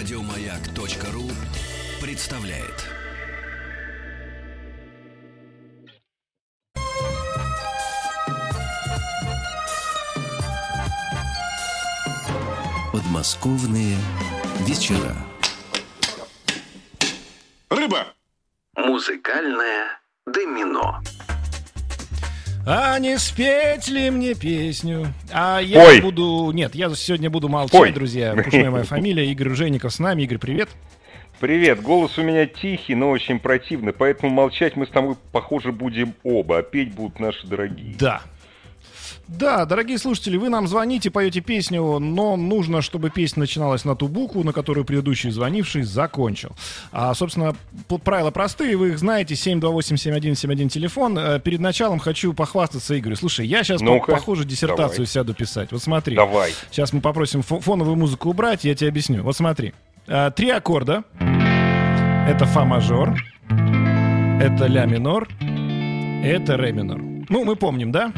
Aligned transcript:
Радиомаяк.ру 0.00 1.28
представляет. 2.00 2.86
Подмосковные 12.90 13.98
вечера. 14.60 15.14
Рыба! 17.68 18.06
Музыкальное 18.76 20.00
домино. 20.24 21.02
А 22.72 23.00
не 23.00 23.18
спеть 23.18 23.88
ли 23.88 24.10
мне 24.10 24.34
песню? 24.34 25.12
А 25.32 25.58
я 25.58 25.84
Пой. 25.84 26.00
буду... 26.00 26.52
Нет, 26.54 26.76
я 26.76 26.88
сегодня 26.94 27.28
буду 27.28 27.48
молчать, 27.48 27.76
Пой. 27.76 27.90
друзья. 27.90 28.32
Пушная 28.44 28.70
моя 28.70 28.84
фамилия. 28.84 29.26
Игорь 29.32 29.48
Жеников 29.48 29.92
с 29.92 29.98
нами. 29.98 30.22
Игорь, 30.22 30.38
привет. 30.38 30.68
Привет, 31.40 31.82
голос 31.82 32.16
у 32.16 32.22
меня 32.22 32.46
тихий, 32.46 32.94
но 32.94 33.10
очень 33.10 33.40
противный, 33.40 33.92
поэтому 33.92 34.30
молчать 34.30 34.76
мы 34.76 34.86
с 34.86 34.90
тобой, 34.90 35.16
похоже, 35.32 35.72
будем 35.72 36.14
оба, 36.22 36.58
а 36.58 36.62
петь 36.62 36.94
будут 36.94 37.18
наши 37.18 37.44
дорогие. 37.44 37.96
Да. 37.98 38.20
Да, 39.38 39.64
дорогие 39.64 39.96
слушатели, 39.96 40.36
вы 40.36 40.48
нам 40.48 40.66
звоните, 40.66 41.08
поете 41.10 41.40
песню, 41.40 41.98
но 42.00 42.36
нужно, 42.36 42.82
чтобы 42.82 43.10
песня 43.10 43.40
начиналась 43.40 43.84
на 43.84 43.94
ту 43.94 44.08
букву, 44.08 44.42
на 44.42 44.52
которую 44.52 44.84
предыдущий 44.84 45.30
звонивший 45.30 45.82
закончил. 45.82 46.50
А, 46.90 47.14
собственно, 47.14 47.54
правила 48.04 48.32
простые, 48.32 48.76
вы 48.76 48.88
их 48.88 48.98
знаете, 48.98 49.34
728-7171 49.34 50.68
телефон. 50.68 51.16
Э, 51.16 51.38
Перед 51.38 51.60
началом 51.60 52.00
хочу 52.00 52.32
похвастаться 52.34 52.98
Игорю. 52.98 53.14
Слушай, 53.14 53.46
я 53.46 53.62
сейчас, 53.62 53.80
Ну-ка, 53.80 54.10
похоже, 54.12 54.44
диссертацию 54.44 54.96
давай. 54.96 55.06
сяду 55.06 55.32
писать. 55.32 55.70
Вот 55.70 55.80
смотри. 55.82 56.16
Давай. 56.16 56.52
Сейчас 56.72 56.92
мы 56.92 57.00
попросим 57.00 57.40
фо- 57.40 57.60
фоновую 57.60 57.96
музыку 57.96 58.30
убрать, 58.30 58.64
я 58.64 58.74
тебе 58.74 58.88
объясню. 58.90 59.22
Вот 59.22 59.36
смотри. 59.36 59.74
А, 60.08 60.30
Три 60.32 60.50
аккорда. 60.50 61.04
Это 62.28 62.46
фа 62.46 62.64
мажор. 62.64 63.16
Это 63.48 64.66
ля 64.66 64.86
минор. 64.86 65.28
Это 66.24 66.56
ре 66.56 66.72
минор. 66.72 67.00
Ну, 67.28 67.44
мы 67.44 67.54
помним, 67.54 67.92
да? 67.92 68.12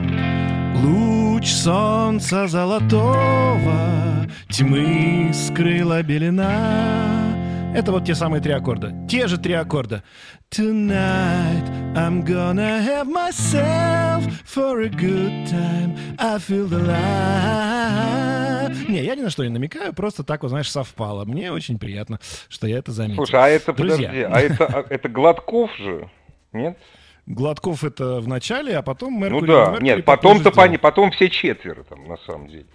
Луч 0.83 1.47
солнца 1.47 2.47
золотого 2.49 4.27
Тьмы 4.51 5.31
скрыла 5.33 6.03
белина 6.03 7.73
Это 7.75 7.93
вот 7.93 8.05
те 8.05 8.15
самые 8.15 8.43
три 8.43 8.53
аккорда 8.53 8.93
Те 9.09 9.27
же 9.29 9.39
три 9.39 9.55
аккорда 9.55 10.03
Tonight 10.51 11.95
I'm 11.95 12.25
gonna 12.25 12.83
have 12.83 13.07
myself 13.07 14.25
For 14.45 14.81
a 14.83 14.89
good 14.89 15.47
time 15.49 15.95
I 16.19 16.39
feel 16.39 16.67
the 16.69 16.85
light 16.85 18.89
Не, 18.89 19.05
я 19.05 19.15
ни 19.15 19.23
на 19.23 19.31
что 19.31 19.45
не 19.45 19.51
намекаю 19.51 19.93
Просто 19.95 20.25
так, 20.25 20.43
вот, 20.43 20.49
знаешь, 20.49 20.71
совпало 20.71 21.25
Мне 21.25 21.53
очень 21.53 21.79
приятно, 21.79 22.19
что 22.49 22.67
я 22.67 22.79
это 22.79 22.91
заметил 22.93 23.25
Слушай, 23.25 23.41
а 23.41 23.49
это, 23.49 23.73
Друзья. 23.73 24.09
подожди, 24.09 24.23
а 24.23 24.41
это, 24.41 24.67
а 24.67 24.85
это 24.89 25.09
Гладков 25.09 25.71
же? 25.77 26.11
Нет? 26.53 26.77
Гладков 27.27 27.85
это 27.85 28.21
в 28.21 28.27
начале, 28.27 28.77
а 28.77 28.83
потом 28.83 29.15
Ну 29.15 29.21
Меркурий. 29.21 29.47
да, 29.47 29.67
Меркурий 29.67 29.85
нет, 29.85 30.05
потом-то 30.05 30.51
пони, 30.51 30.77
потом 30.77 31.13
все 31.13 31.29
четверо 31.29 31.85
там, 31.85 32.09
на 32.09 32.17
самом 32.19 32.49
деле. 32.49 32.67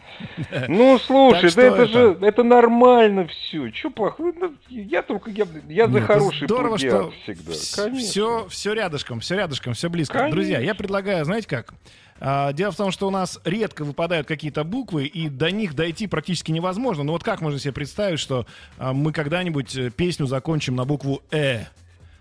Ну, 0.69 0.97
слушай, 0.99 1.49
что 1.49 1.61
да 1.61 1.67
это, 1.67 1.85
же, 1.85 2.17
это 2.21 2.43
нормально 2.43 3.27
все. 3.27 3.69
Че 3.71 3.89
плохого? 3.89 4.31
Ну, 4.39 4.53
Я 4.69 5.01
только, 5.01 5.31
я, 5.31 5.45
я 5.67 5.87
за 5.87 5.99
хороший 5.99 6.45
здорово, 6.45 6.77
что 6.77 7.11
всегда. 7.23 7.53
Все, 7.97 8.47
все 8.49 8.73
рядышком, 8.73 9.19
все 9.19 9.35
рядышком, 9.35 9.73
все 9.73 9.89
близко. 9.89 10.29
Друзья, 10.31 10.59
я 10.59 10.73
предлагаю, 10.75 11.25
знаете 11.25 11.47
как? 11.47 11.73
А, 12.19 12.51
дело 12.53 12.71
в 12.71 12.75
том, 12.77 12.91
что 12.91 13.07
у 13.07 13.11
нас 13.11 13.39
редко 13.43 13.83
выпадают 13.83 14.27
какие-то 14.27 14.63
буквы, 14.63 15.05
и 15.05 15.29
до 15.29 15.51
них 15.51 15.75
дойти 15.75 16.07
практически 16.07 16.51
невозможно. 16.51 17.03
Ну 17.03 17.11
вот 17.11 17.23
как 17.23 17.41
можно 17.41 17.59
себе 17.59 17.73
представить, 17.73 18.19
что 18.19 18.45
а, 18.77 18.93
мы 18.93 19.11
когда-нибудь 19.11 19.75
э, 19.75 19.91
песню 19.91 20.25
закончим 20.25 20.75
на 20.75 20.85
букву 20.85 21.21
«э»? 21.31 21.65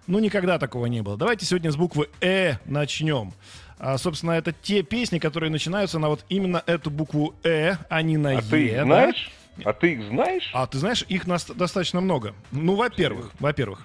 Ну, 0.06 0.18
никогда 0.20 0.58
такого 0.58 0.86
не 0.86 1.02
было. 1.02 1.16
Давайте 1.16 1.44
сегодня 1.46 1.70
с 1.72 1.76
буквы 1.76 2.08
«э» 2.20 2.54
начнем. 2.64 3.32
А, 3.78 3.98
собственно, 3.98 4.32
это 4.32 4.52
те 4.52 4.82
песни, 4.82 5.18
которые 5.18 5.50
начинаются 5.50 5.98
на 5.98 6.08
вот 6.08 6.24
именно 6.28 6.62
эту 6.66 6.90
букву 6.90 7.34
«э», 7.42 7.74
а 7.90 8.02
не 8.02 8.16
на 8.16 8.30
А 8.30 8.32
«е». 8.34 8.42
ты 8.42 8.66
их 8.66 8.76
да? 8.76 8.84
знаешь? 8.84 9.30
А 9.64 9.72
ты 9.72 9.92
их 9.94 10.02
знаешь? 10.08 10.50
А 10.54 10.66
ты 10.66 10.78
знаешь, 10.78 11.04
их 11.08 11.26
нас 11.26 11.44
достаточно 11.46 12.00
много. 12.00 12.34
Ну, 12.52 12.76
во-первых, 12.76 13.32
во-первых. 13.40 13.84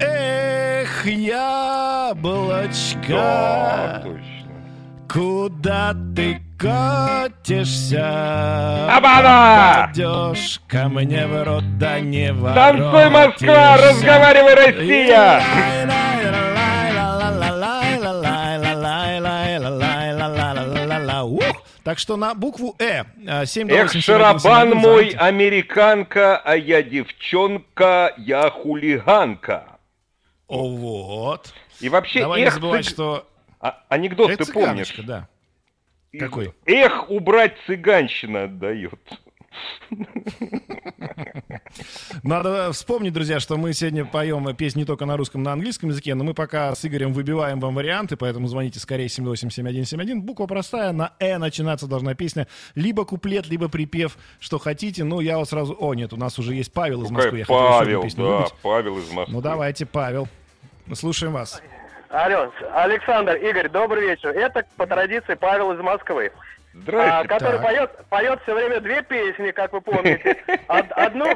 Эх, 0.00 1.06
яблочко, 1.06 3.08
Да, 3.08 4.00
точно. 4.04 5.08
куда 5.12 5.96
ты 6.14 6.40
катишься? 6.58 8.06
Абана! 8.96 9.88
Попадешь 9.88 10.60
ко 10.68 10.88
мне 10.88 11.26
в 11.26 11.44
рот, 11.44 11.78
да 11.78 12.00
не 12.00 12.32
Танцуй, 12.32 13.10
Москва, 13.10 13.76
воротишься. 13.76 13.88
разговаривай, 13.90 14.54
Россия! 14.54 15.42
Так 21.82 21.98
что 21.98 22.16
на 22.16 22.34
букву 22.34 22.74
Э. 22.78 23.02
а, 23.28 23.44
7 23.44 23.70
Эх, 23.70 23.92
шарабан 23.92 24.70
мой, 24.70 25.10
американка, 25.10 26.38
а 26.38 26.56
я 26.56 26.82
девчонка, 26.82 28.14
я 28.16 28.48
хулиганка. 28.50 29.64
О, 30.48 30.68
вот. 30.74 31.52
И 31.80 31.88
вообще, 31.90 32.20
Давай 32.20 32.40
не 32.40 32.46
эх, 32.46 32.54
забывать, 32.54 32.86
цыг- 32.86 32.90
что 32.90 33.26
а- 33.60 33.80
анекдот 33.90 34.30
это 34.30 34.46
ты 34.46 34.52
помнишь? 34.52 34.94
да. 35.06 35.28
Какой? 36.18 36.52
Эх, 36.66 37.10
убрать 37.10 37.56
цыганщина 37.66 38.44
отдает. 38.44 39.00
Надо 42.22 42.72
вспомнить, 42.72 43.12
друзья, 43.12 43.40
что 43.40 43.56
мы 43.56 43.72
сегодня 43.72 44.04
поем 44.04 44.54
песни 44.56 44.80
не 44.80 44.84
только 44.84 45.06
на 45.06 45.16
русском, 45.16 45.42
на 45.42 45.52
английском 45.52 45.90
языке, 45.90 46.14
но 46.14 46.24
мы 46.24 46.34
пока 46.34 46.74
с 46.74 46.84
Игорем 46.84 47.12
выбиваем 47.12 47.60
вам 47.60 47.74
варианты, 47.74 48.16
поэтому 48.16 48.46
звоните 48.48 48.80
скорее 48.80 49.08
787171. 49.08 50.22
Буква 50.22 50.46
простая, 50.46 50.92
на 50.92 51.12
«э» 51.18 51.38
начинаться 51.38 51.86
должна 51.86 52.14
песня. 52.14 52.48
Либо 52.74 53.04
куплет, 53.04 53.46
либо 53.48 53.68
припев, 53.68 54.16
что 54.40 54.58
хотите. 54.58 55.04
Ну, 55.04 55.20
я 55.20 55.38
вот 55.38 55.48
сразу... 55.48 55.76
О, 55.78 55.94
нет, 55.94 56.12
у 56.12 56.16
нас 56.16 56.38
уже 56.38 56.54
есть 56.54 56.72
Павел 56.72 57.02
из 57.04 57.10
Москвы. 57.10 57.38
Я 57.38 57.44
хотел 57.44 57.60
еще 57.60 57.68
одну 57.68 57.84
Павел, 57.84 58.02
песню 58.02 58.24
да, 58.24 58.36
выбить. 58.36 58.54
Павел 58.62 58.98
из 58.98 59.10
Москвы. 59.10 59.34
Ну, 59.34 59.40
давайте, 59.40 59.86
Павел. 59.86 60.28
Мы 60.86 60.96
слушаем 60.96 61.32
вас. 61.32 61.62
Алло, 62.14 62.52
Александр, 62.74 63.34
Игорь, 63.38 63.68
добрый 63.68 64.02
вечер. 64.08 64.28
Это 64.28 64.64
по 64.76 64.86
традиции 64.86 65.34
Павел 65.34 65.72
из 65.72 65.80
Москвы, 65.80 66.30
а, 66.32 66.76
Здрасте. 66.78 67.28
который 67.28 67.58
так. 67.58 67.62
поет, 67.66 67.90
поет 68.08 68.40
все 68.42 68.54
время 68.54 68.78
две 68.80 69.02
песни, 69.02 69.50
как 69.50 69.72
вы 69.72 69.80
помните. 69.80 70.36
Од- 70.68 70.92
одну, 70.92 71.26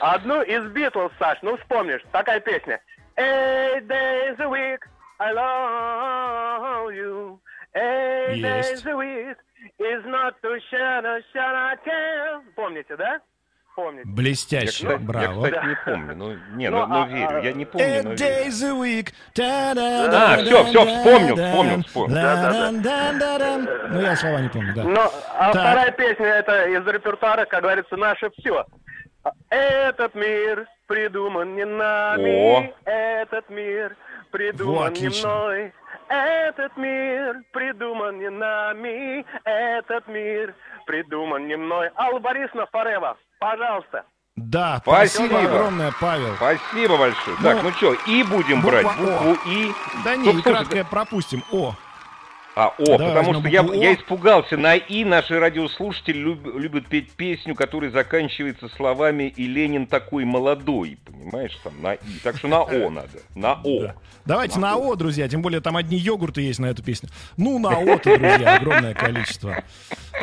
одну 0.00 0.42
из 0.42 0.64
Битлз, 0.72 1.10
Саш, 1.18 1.38
ну 1.40 1.56
вспомнишь, 1.56 2.02
такая 2.12 2.40
песня. 2.40 2.80
Eight 3.16 3.86
days 3.86 4.38
a 4.40 4.46
week, 4.46 4.80
I 5.18 5.32
love 5.32 6.92
you. 6.94 7.38
Eight 7.74 8.36
Есть. 8.36 8.84
days 8.84 8.92
a 8.92 8.94
week 8.96 9.36
is 9.78 10.04
not 10.04 10.34
to 10.42 10.58
shine 10.70 11.06
a 11.06 11.20
shine 11.32 11.78
I. 11.86 12.42
Помните, 12.56 12.94
да? 12.94 13.20
Помните. 13.84 14.08
Я, 14.08 14.14
Блестяще, 14.14 14.86
я, 14.86 14.96
браво. 14.98 15.44
кстати, 15.46 15.66
не 15.66 15.76
помню. 15.84 16.14
Ну, 16.16 16.36
не, 16.56 16.70
Ну, 16.70 16.80
ну, 16.80 16.86
ну, 16.86 17.02
а- 17.02 17.06
верю. 17.08 17.38
а- 17.38 17.40
Я 17.40 17.52
не 17.52 17.64
помню, 17.64 17.86
но 18.04 18.10
Eight 18.12 18.16
days 18.16 18.62
a 18.62 18.72
week. 18.74 19.12
А, 19.40 20.36
всё, 20.36 20.64
всё, 20.64 20.84
вспомнил, 20.86 21.36
вспомнил, 21.36 21.82
вспомнил. 21.82 22.16
Ну, 23.90 24.00
я 24.00 24.16
слова 24.16 24.38
не 24.40 24.48
помню, 24.48 24.74
да. 24.74 24.84
Но 24.84 25.10
а 25.38 25.52
Так. 25.52 25.62
вторая 25.62 25.90
песня 25.92 26.26
это 26.26 26.66
из 26.68 26.86
репертуара, 26.86 27.44
как 27.44 27.62
говорится, 27.62 27.96
наше 27.96 28.30
все. 28.38 28.64
Этот 29.50 30.14
мир 30.14 30.66
придуман 30.86 31.54
не 31.54 31.64
нами, 31.64 32.30
О. 32.30 32.72
этот 32.84 33.48
мир 33.50 33.96
придуман 34.30 34.74
Во, 34.76 34.88
не 34.90 35.08
мной. 35.08 35.72
Этот 36.08 36.76
мир 36.76 37.36
придуман 37.52 38.18
не 38.18 38.30
нами, 38.30 39.24
этот 39.44 40.08
мир 40.08 40.54
придуман 40.86 41.46
не 41.46 41.56
мной. 41.56 41.90
Алла 41.96 42.18
Борисовна 42.18 42.66
Форева, 42.72 43.16
пожалуйста. 43.40 44.04
Да, 44.36 44.78
Спасибо. 44.82 45.26
спасибо 45.26 45.40
огромное, 45.42 45.92
Павел. 46.00 46.34
Спасибо 46.36 46.96
большое. 46.96 47.36
Так, 47.42 47.62
ну 47.62 47.72
что, 47.72 47.94
И 48.06 48.22
будем 48.22 48.60
буква 48.62 48.82
брать, 48.82 48.86
О. 48.86 49.02
букву 49.02 49.36
И. 49.50 49.72
Да 50.04 50.16
не, 50.16 50.22
Стоп, 50.24 50.36
и 50.36 50.40
стоп, 50.40 50.52
краткое 50.54 50.84
пропустим. 50.84 51.44
О, 51.50 51.74
А, 52.56 52.74
О, 52.78 52.84
Давай 52.98 53.08
потому 53.14 53.34
что 53.40 53.48
я, 53.48 53.62
О. 53.62 53.72
я 53.74 53.94
испугался. 53.94 54.56
На 54.56 54.74
И 54.74 55.04
наши 55.04 55.38
радиослушатели 55.38 56.18
люб- 56.18 56.56
любят 56.58 56.86
петь 56.88 57.10
песню, 57.12 57.54
которая 57.54 57.90
заканчивается 57.90 58.68
словами 58.76 59.32
«И 59.36 59.46
Ленин 59.46 59.86
такой 59.86 60.24
молодой». 60.24 60.98
Понимаешь, 61.06 61.56
там 61.62 61.80
на 61.80 61.94
И. 61.94 62.18
Так 62.24 62.36
что 62.38 62.48
на 62.48 62.62
О 62.62 62.90
надо. 62.94 63.08
На 63.36 63.60
О. 63.64 63.92
давайте 64.26 64.58
на 64.58 64.74
О, 64.76 64.94
друзья. 64.96 65.28
Тем 65.28 65.42
более 65.42 65.60
там 65.60 65.76
одни 65.76 65.96
йогурты 65.96 66.42
есть 66.42 66.58
на 66.58 66.66
эту 66.66 66.82
песню. 66.82 67.08
Ну, 67.36 67.58
на 67.60 67.70
О-то, 67.78 68.18
друзья, 68.18 68.56
огромное 68.56 68.94
количество. 68.94 69.62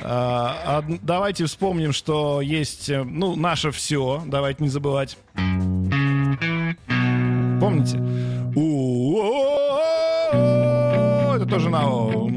А, 0.04 0.80
од- 0.80 1.00
давайте 1.02 1.46
вспомним, 1.46 1.94
что 1.94 2.42
есть, 2.42 2.90
э, 2.90 3.04
ну, 3.04 3.36
наше 3.38 3.72
все. 3.72 4.22
Давайте 4.26 4.64
не 4.64 4.70
забывать. 4.70 5.18
Помните? 7.60 7.98
У-о-о-о, 8.56 10.34
тоже 11.48 11.70
на 11.70 11.88
О. 11.88 12.28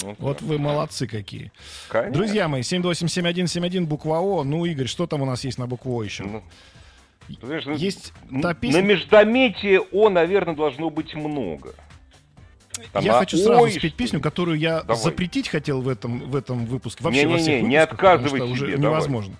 Вот, 0.00 0.16
Вот 0.18 0.38
так. 0.38 0.48
вы 0.48 0.58
молодцы 0.58 1.06
какие. 1.06 1.52
Конечно. 1.88 2.12
Друзья 2.14 2.48
мои, 2.48 2.62
7287171, 2.62 3.86
буква 3.86 4.20
О. 4.20 4.42
Ну, 4.44 4.64
Игорь, 4.64 4.86
что 4.86 5.06
там 5.06 5.22
у 5.22 5.26
нас 5.26 5.44
есть 5.44 5.58
на 5.58 5.66
букву 5.66 5.94
О 6.00 6.02
еще? 6.02 6.24
Ну, 6.24 6.42
знаешь, 7.42 7.64
ну, 7.66 7.74
Есть 7.74 8.12
н- 8.30 8.40
та 8.42 8.54
песня- 8.54 8.80
На 8.80 8.84
междометие 8.86 9.80
О, 9.92 10.08
наверное, 10.08 10.54
должно 10.54 10.90
быть 10.90 11.14
много. 11.14 11.74
Там 12.92 13.04
я 13.04 13.12
на 13.12 13.18
хочу 13.18 13.36
сразу 13.36 13.62
«Ой», 13.62 13.70
спеть 13.72 13.94
песню, 13.94 14.20
которую 14.20 14.58
я 14.58 14.80
Давай. 14.82 14.96
запретить 15.02 15.48
хотел 15.48 15.82
в 15.82 15.88
этом, 15.88 16.20
в 16.20 16.34
этом 16.34 16.64
выпуске. 16.66 17.04
Вообще 17.04 17.26
во 17.26 17.34
Не-не-не, 17.36 17.42
всех 17.42 17.62
не 17.68 17.86
потому 17.86 17.92
отказывай 18.14 18.40
уже 18.50 18.66
себе, 18.66 18.76
давай. 18.78 18.90
невозможно. 18.96 19.34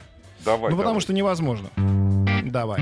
Давай, 0.45 0.71
ну, 0.71 0.77
потому 0.77 0.83
давай. 0.85 1.01
что 1.01 1.13
невозможно. 1.13 1.71
Давай. 2.45 2.81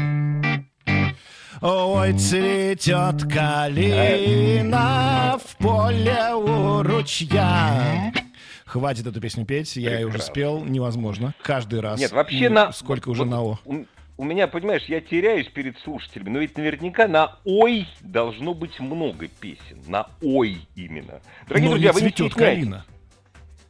Ой, 1.62 2.14
цветет 2.14 3.30
калина 3.30 4.88
в 5.44 5.56
поле 5.58 6.34
у 6.34 6.82
ручья. 6.82 8.10
Хватит 8.64 9.06
эту 9.06 9.20
песню 9.20 9.44
петь, 9.44 9.76
я 9.76 9.98
ее 9.98 10.06
уже 10.06 10.20
спел, 10.20 10.64
невозможно. 10.64 11.34
Каждый 11.42 11.80
раз. 11.80 12.00
Нет, 12.00 12.12
вообще 12.12 12.48
на... 12.48 12.72
Сколько 12.72 13.10
уже 13.10 13.24
вот 13.24 13.30
на 13.30 13.42
О. 13.42 13.58
У, 14.16 14.24
меня, 14.24 14.48
понимаешь, 14.48 14.84
я 14.84 15.02
теряюсь 15.02 15.48
перед 15.48 15.78
слушателями, 15.80 16.30
но 16.30 16.38
ведь 16.38 16.56
наверняка 16.56 17.06
на 17.08 17.36
«Ой» 17.44 17.86
должно 18.00 18.54
быть 18.54 18.80
много 18.80 19.28
песен. 19.28 19.82
На 19.86 20.06
«Ой» 20.22 20.66
именно. 20.76 21.20
Дорогие 21.46 21.68
Но 21.68 21.74
друзья, 21.74 21.90
не 21.90 21.94
вы 21.94 22.00
не 22.00 22.08
стесняйтесь. 22.10 22.36
калина. 22.36 22.84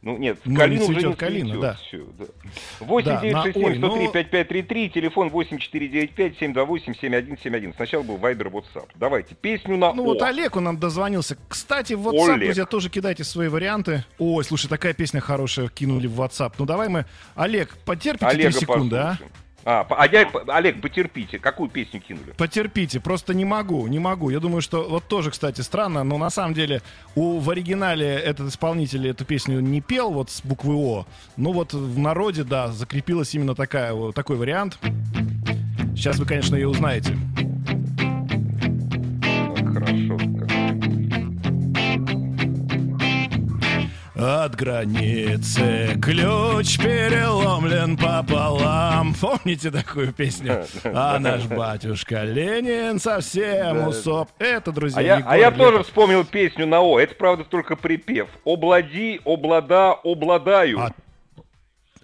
Ну 0.03 0.17
нет, 0.17 0.39
Но 0.45 0.55
калина 0.59 0.79
не 0.79 0.83
уже 0.85 0.93
цветет 0.93 1.09
не 1.09 1.15
калина, 1.15 1.45
цветет, 1.49 1.61
да. 1.61 1.73
всё, 1.75 2.05
да. 2.17 2.25
8 2.79 3.05
Да, 3.05 3.21
9 3.21 3.33
на 3.33 3.43
6 3.43 3.55
«Ой», 3.57 3.63
7 3.63 3.77
103 3.77 4.05
но- 4.07 4.11
5533, 4.11 4.89
телефон 4.89 5.29
8495 5.29 6.37
728 6.39 6.93
7171. 6.99 7.73
Сначала 7.75 8.01
был 8.01 8.17
Вайбер, 8.17 8.47
WhatsApp. 8.47 8.87
Давайте 8.95 9.35
песню 9.35 9.77
на 9.77 9.93
Ну 9.93 10.01
«О». 10.01 10.05
вот 10.05 10.21
Олег, 10.23 10.55
он 10.55 10.63
нам 10.63 10.79
дозвонился. 10.79 11.37
Кстати, 11.47 11.93
в 11.93 12.07
WhatsApp, 12.07 12.33
Олег. 12.33 12.45
друзья, 12.45 12.65
тоже 12.65 12.89
кидайте 12.89 13.23
свои 13.23 13.47
варианты. 13.47 14.03
Ой, 14.17 14.43
слушай, 14.43 14.67
такая 14.67 14.93
песня 14.93 15.21
хорошая 15.21 15.67
кинули 15.67 16.07
в 16.07 16.19
WhatsApp. 16.19 16.53
Ну 16.57 16.65
давай 16.65 16.89
мы... 16.89 17.05
Олег, 17.35 17.77
потерпите 17.85 18.25
Олега 18.25 18.51
секунды, 18.53 18.95
а? 18.95 19.09
послушаем. 19.11 19.31
А, 19.35 19.50
по- 19.63 19.95
а 19.95 20.07
я- 20.07 20.29
Олег, 20.47 20.81
потерпите. 20.81 21.37
Какую 21.37 21.69
песню 21.69 22.01
кинули? 22.01 22.31
Потерпите, 22.37 22.99
просто 22.99 23.33
не 23.33 23.45
могу, 23.45 23.85
не 23.87 23.99
могу. 23.99 24.29
Я 24.31 24.39
думаю, 24.39 24.61
что 24.61 24.87
вот 24.89 25.03
тоже, 25.07 25.29
кстати, 25.31 25.61
странно, 25.61 26.03
но 26.03 26.17
на 26.17 26.29
самом 26.29 26.53
деле 26.53 26.81
у, 27.15 27.37
в 27.39 27.49
оригинале 27.49 28.07
этот 28.07 28.49
исполнитель 28.49 29.07
эту 29.07 29.23
песню 29.25 29.59
не 29.59 29.81
пел 29.81 30.11
вот 30.11 30.29
с 30.31 30.41
буквы 30.43 30.75
О. 30.75 31.05
Ну 31.37 31.51
вот 31.51 31.73
в 31.73 31.99
народе, 31.99 32.43
да, 32.43 32.69
закрепилась 32.71 33.35
именно 33.35 33.53
такая, 33.55 33.93
вот 33.93 34.15
такой 34.15 34.37
вариант. 34.37 34.79
Сейчас 35.95 36.17
вы, 36.17 36.25
конечно, 36.25 36.55
ее 36.55 36.67
узнаете. 36.67 37.15
Хорошо. 39.73 40.17
От 44.21 44.55
границы 44.55 45.97
ключ 45.99 46.77
переломлен 46.77 47.97
пополам. 47.97 49.15
Помните 49.19 49.71
такую 49.71 50.13
песню? 50.13 50.63
А 50.83 51.17
наш 51.17 51.45
батюшка 51.45 52.21
Ленин 52.23 52.99
совсем 52.99 53.87
усоп. 53.87 54.29
Это, 54.37 54.71
друзья, 54.71 54.99
А 54.99 55.01
я, 55.01 55.23
а 55.25 55.37
я 55.37 55.49
тоже 55.49 55.81
вспомнил 55.81 56.23
песню 56.23 56.67
на 56.67 56.81
О. 56.81 56.99
Это, 56.99 57.15
правда, 57.15 57.45
только 57.45 57.75
припев. 57.75 58.27
Облади, 58.45 59.19
облада, 59.25 59.93
обладаю. 59.93 60.79
А- 60.81 60.91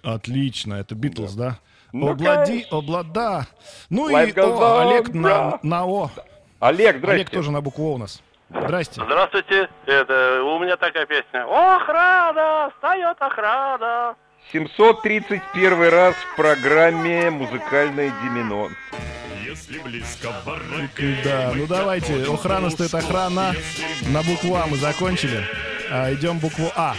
Отлично, 0.02 0.74
это 0.74 0.96
Битлз, 0.96 1.34
да? 1.34 1.60
Ну, 1.92 2.08
Облади, 2.10 2.46
конечно. 2.46 2.78
облада. 2.78 3.46
Ну 3.90 4.10
Life 4.10 4.36
и 4.36 4.40
о, 4.40 4.88
Олег 4.90 5.14
на, 5.14 5.28
да. 5.28 5.58
на 5.62 5.86
О. 5.86 6.10
Олег, 6.58 6.98
здрасте. 6.98 7.14
Олег 7.14 7.30
тоже 7.30 7.52
на 7.52 7.60
букву 7.60 7.92
О 7.92 7.94
у 7.94 7.98
нас. 7.98 8.20
Здрасте. 8.50 9.02
Здравствуйте, 9.04 9.68
это 9.86 10.42
у 10.42 10.58
меня 10.58 10.76
такая 10.76 11.06
песня. 11.06 11.44
Охрана, 11.44 12.70
встает 12.74 13.16
охрана. 13.20 14.16
731 14.52 15.88
раз 15.90 16.14
в 16.14 16.36
программе 16.36 17.28
«Музыкальное 17.30 18.10
Димино». 18.22 18.68
Если 19.44 19.78
близко 19.80 20.28
барака, 20.46 21.02
Да, 21.24 21.52
ну 21.54 21.66
давайте. 21.66 22.24
Охрана 22.24 22.70
стоит 22.70 22.94
охрана. 22.94 23.54
На 24.12 24.22
букву 24.22 24.54
А 24.56 24.66
мы 24.66 24.76
закончили. 24.76 25.44
А, 25.90 26.12
идем 26.12 26.38
букву 26.38 26.70
А. 26.76 26.94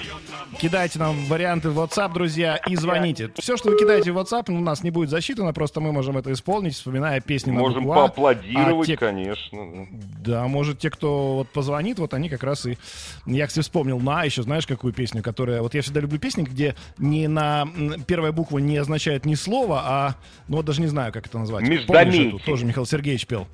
Кидайте 0.59 0.99
нам 0.99 1.23
варианты 1.25 1.69
в 1.69 1.79
WhatsApp, 1.79 2.13
друзья, 2.13 2.57
и 2.57 2.75
звоните. 2.75 3.31
Все, 3.39 3.55
что 3.55 3.69
вы 3.69 3.77
кидаете 3.77 4.11
в 4.11 4.17
WhatsApp, 4.17 4.51
у 4.51 4.59
нас 4.59 4.83
не 4.83 4.91
будет 4.91 5.09
засчитано, 5.09 5.53
просто 5.53 5.79
мы 5.79 5.93
можем 5.93 6.17
это 6.17 6.33
исполнить, 6.33 6.73
вспоминая 6.73 7.21
песни 7.21 7.51
на 7.51 7.61
Можем 7.61 7.83
букву 7.83 7.93
А. 7.93 8.07
поаплодировать, 8.09 8.89
А 8.89 8.91
те- 8.91 8.97
конечно. 8.97 9.87
Да, 10.19 10.47
может, 10.47 10.79
те, 10.79 10.89
кто 10.89 11.35
вот 11.35 11.49
позвонит, 11.49 11.97
вот 11.99 12.13
они 12.13 12.27
как 12.27 12.43
раз 12.43 12.65
и... 12.65 12.77
Я, 13.25 13.47
кстати, 13.47 13.63
вспомнил 13.63 13.99
на, 14.01 14.25
еще 14.25 14.43
знаешь, 14.43 14.67
какую 14.67 14.91
песню, 14.91 15.23
которая... 15.23 15.61
Вот 15.61 15.73
я 15.75 15.81
всегда 15.81 16.01
люблю 16.01 16.19
песни, 16.19 16.43
где 16.43 16.75
не 16.97 17.29
на... 17.29 17.65
Первая 18.05 18.33
буква 18.33 18.57
не 18.59 18.75
означает 18.77 19.25
ни 19.25 19.35
слова, 19.35 19.81
а... 19.85 20.15
Ну, 20.49 20.57
вот 20.57 20.65
даже 20.65 20.81
не 20.81 20.87
знаю, 20.87 21.13
как 21.13 21.25
это 21.25 21.39
назвать. 21.39 21.63
Помнишь 21.63 21.79
Междометие. 21.87 22.27
эту? 22.35 22.39
Тоже 22.39 22.65
Михаил 22.65 22.85
Сергеевич 22.85 23.25
пел. 23.27 23.47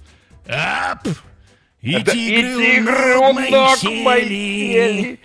Ап! 0.47 1.07
И 1.81 1.93
тигры, 1.93 2.09
и 2.15 2.77
тигры 2.77 3.15
у 3.17 3.33
ног 3.33 3.35
моих 3.35 3.77
сели. 3.77 5.19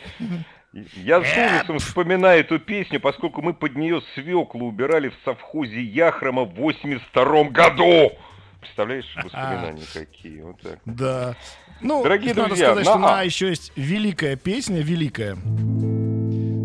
Я 0.73 1.23
с 1.23 1.37
ужасом 1.37 1.79
вспоминаю 1.81 2.41
эту 2.41 2.61
песню, 2.61 3.01
поскольку 3.01 3.43
мы 3.43 3.55
под 3.55 3.75
нее 3.75 4.01
свеклу 4.15 4.69
убирали 4.69 5.09
в 5.09 5.15
совхозе 5.25 5.83
Яхрома 5.83 6.45
в 6.45 6.55
82 6.55 7.45
году. 7.45 8.13
Представляешь, 8.61 9.13
воспоминания 9.17 9.83
какие. 9.93 10.43
Вот 10.43 10.61
так. 10.61 10.79
Да. 10.85 11.35
Ну, 11.81 12.03
Дорогие 12.03 12.35
надо 12.35 12.49
друзья, 12.49 12.67
сказать, 12.67 12.85
что 12.85 12.99
на 12.99 13.09
А. 13.09 13.17
на 13.17 13.23
еще 13.23 13.49
есть 13.49 13.73
великая 13.75 14.37
песня, 14.37 14.81
великая. 14.81 15.35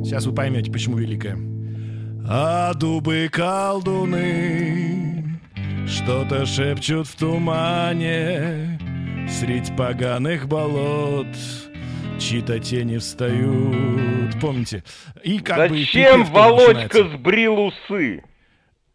Сейчас 0.03 0.25
вы 0.25 0.35
поймете, 0.35 0.71
почему 0.71 0.97
великая. 0.97 1.37
А 2.29 2.73
дубы 2.73 3.29
колдуны 3.31 5.05
что-то 5.87 6.45
шепчут 6.45 7.07
в 7.07 7.15
тумане 7.15 8.79
Средь 9.29 9.75
поганых 9.75 10.47
болот 10.47 11.27
чьи-то 12.19 12.59
тени 12.59 12.97
встают. 12.97 14.39
Помните? 14.41 14.83
И 15.23 15.39
как 15.39 15.69
бы 15.69 15.79
Зачем 15.79 16.21
тоже 16.21 16.31
Володька 16.33 17.03
сбрил 17.09 17.59
усы? 17.59 18.23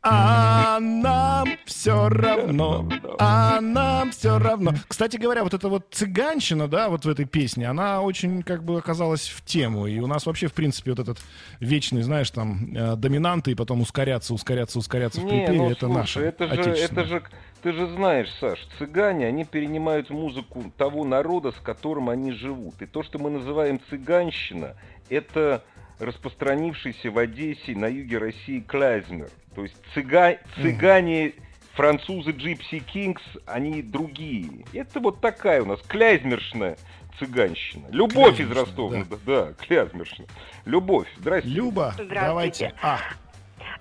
А 0.02 0.80
нам 0.80 1.46
все 1.66 2.08
равно, 2.08 2.88
а 3.18 3.60
нам 3.60 4.12
все 4.12 4.38
равно. 4.38 4.72
Кстати 4.88 5.18
говоря, 5.18 5.44
вот 5.44 5.52
эта 5.52 5.68
вот 5.68 5.88
цыганщина, 5.90 6.68
да, 6.68 6.88
вот 6.88 7.04
в 7.04 7.08
этой 7.08 7.26
песне, 7.26 7.68
она 7.68 8.00
очень 8.00 8.42
как 8.42 8.64
бы 8.64 8.78
оказалась 8.78 9.28
в 9.28 9.44
тему. 9.44 9.86
И 9.86 9.98
у 9.98 10.06
нас 10.06 10.24
вообще, 10.24 10.46
в 10.46 10.54
принципе, 10.54 10.92
вот 10.92 11.00
этот 11.00 11.18
вечный, 11.60 12.00
знаешь, 12.00 12.30
там, 12.30 12.74
э, 12.74 12.96
доминанты, 12.96 13.50
и 13.52 13.54
потом 13.54 13.82
ускоряться, 13.82 14.32
ускоряться, 14.32 14.78
ускоряться 14.78 15.20
в 15.20 15.24
Не, 15.24 15.30
припеве, 15.30 15.58
ну 15.58 15.70
это 15.70 15.80
слушай, 15.80 15.98
наше 15.98 16.20
это 16.20 16.64
же, 16.64 16.70
это 16.70 17.04
же, 17.04 17.22
ты 17.62 17.72
же 17.72 17.86
знаешь, 17.88 18.30
Саш, 18.40 18.58
цыгане, 18.78 19.26
они 19.26 19.44
перенимают 19.44 20.10
музыку 20.10 20.72
того 20.76 21.04
народа, 21.04 21.52
с 21.52 21.60
которым 21.60 22.08
они 22.08 22.32
живут. 22.32 22.80
И 22.82 22.86
то, 22.86 23.02
что 23.02 23.18
мы 23.18 23.30
называем 23.30 23.80
цыганщина, 23.90 24.76
это 25.08 25.62
распространившийся 25.98 27.10
в 27.10 27.18
Одессе 27.18 27.74
на 27.76 27.86
юге 27.86 28.18
России 28.18 28.60
клязьмер. 28.60 29.28
То 29.54 29.62
есть 29.62 29.76
цыга- 29.94 30.38
цыгане, 30.56 31.34
французы 31.74 32.30
Gypsy 32.30 32.82
Kings, 32.92 33.20
они 33.46 33.82
другие. 33.82 34.64
Это 34.72 35.00
вот 35.00 35.20
такая 35.20 35.62
у 35.62 35.66
нас 35.66 35.80
клязьмершная 35.82 36.76
цыганщина. 37.18 37.86
Любовь 37.90 38.40
из 38.40 38.50
Ростова. 38.50 39.04
Да, 39.10 39.16
да 39.26 39.52
клязьмершная. 39.58 40.28
Любовь. 40.64 41.08
Здрасте. 41.18 41.48
Люба, 41.48 41.92
Здравствуйте. 41.98 42.20
давайте. 42.26 42.74
А, 42.82 42.98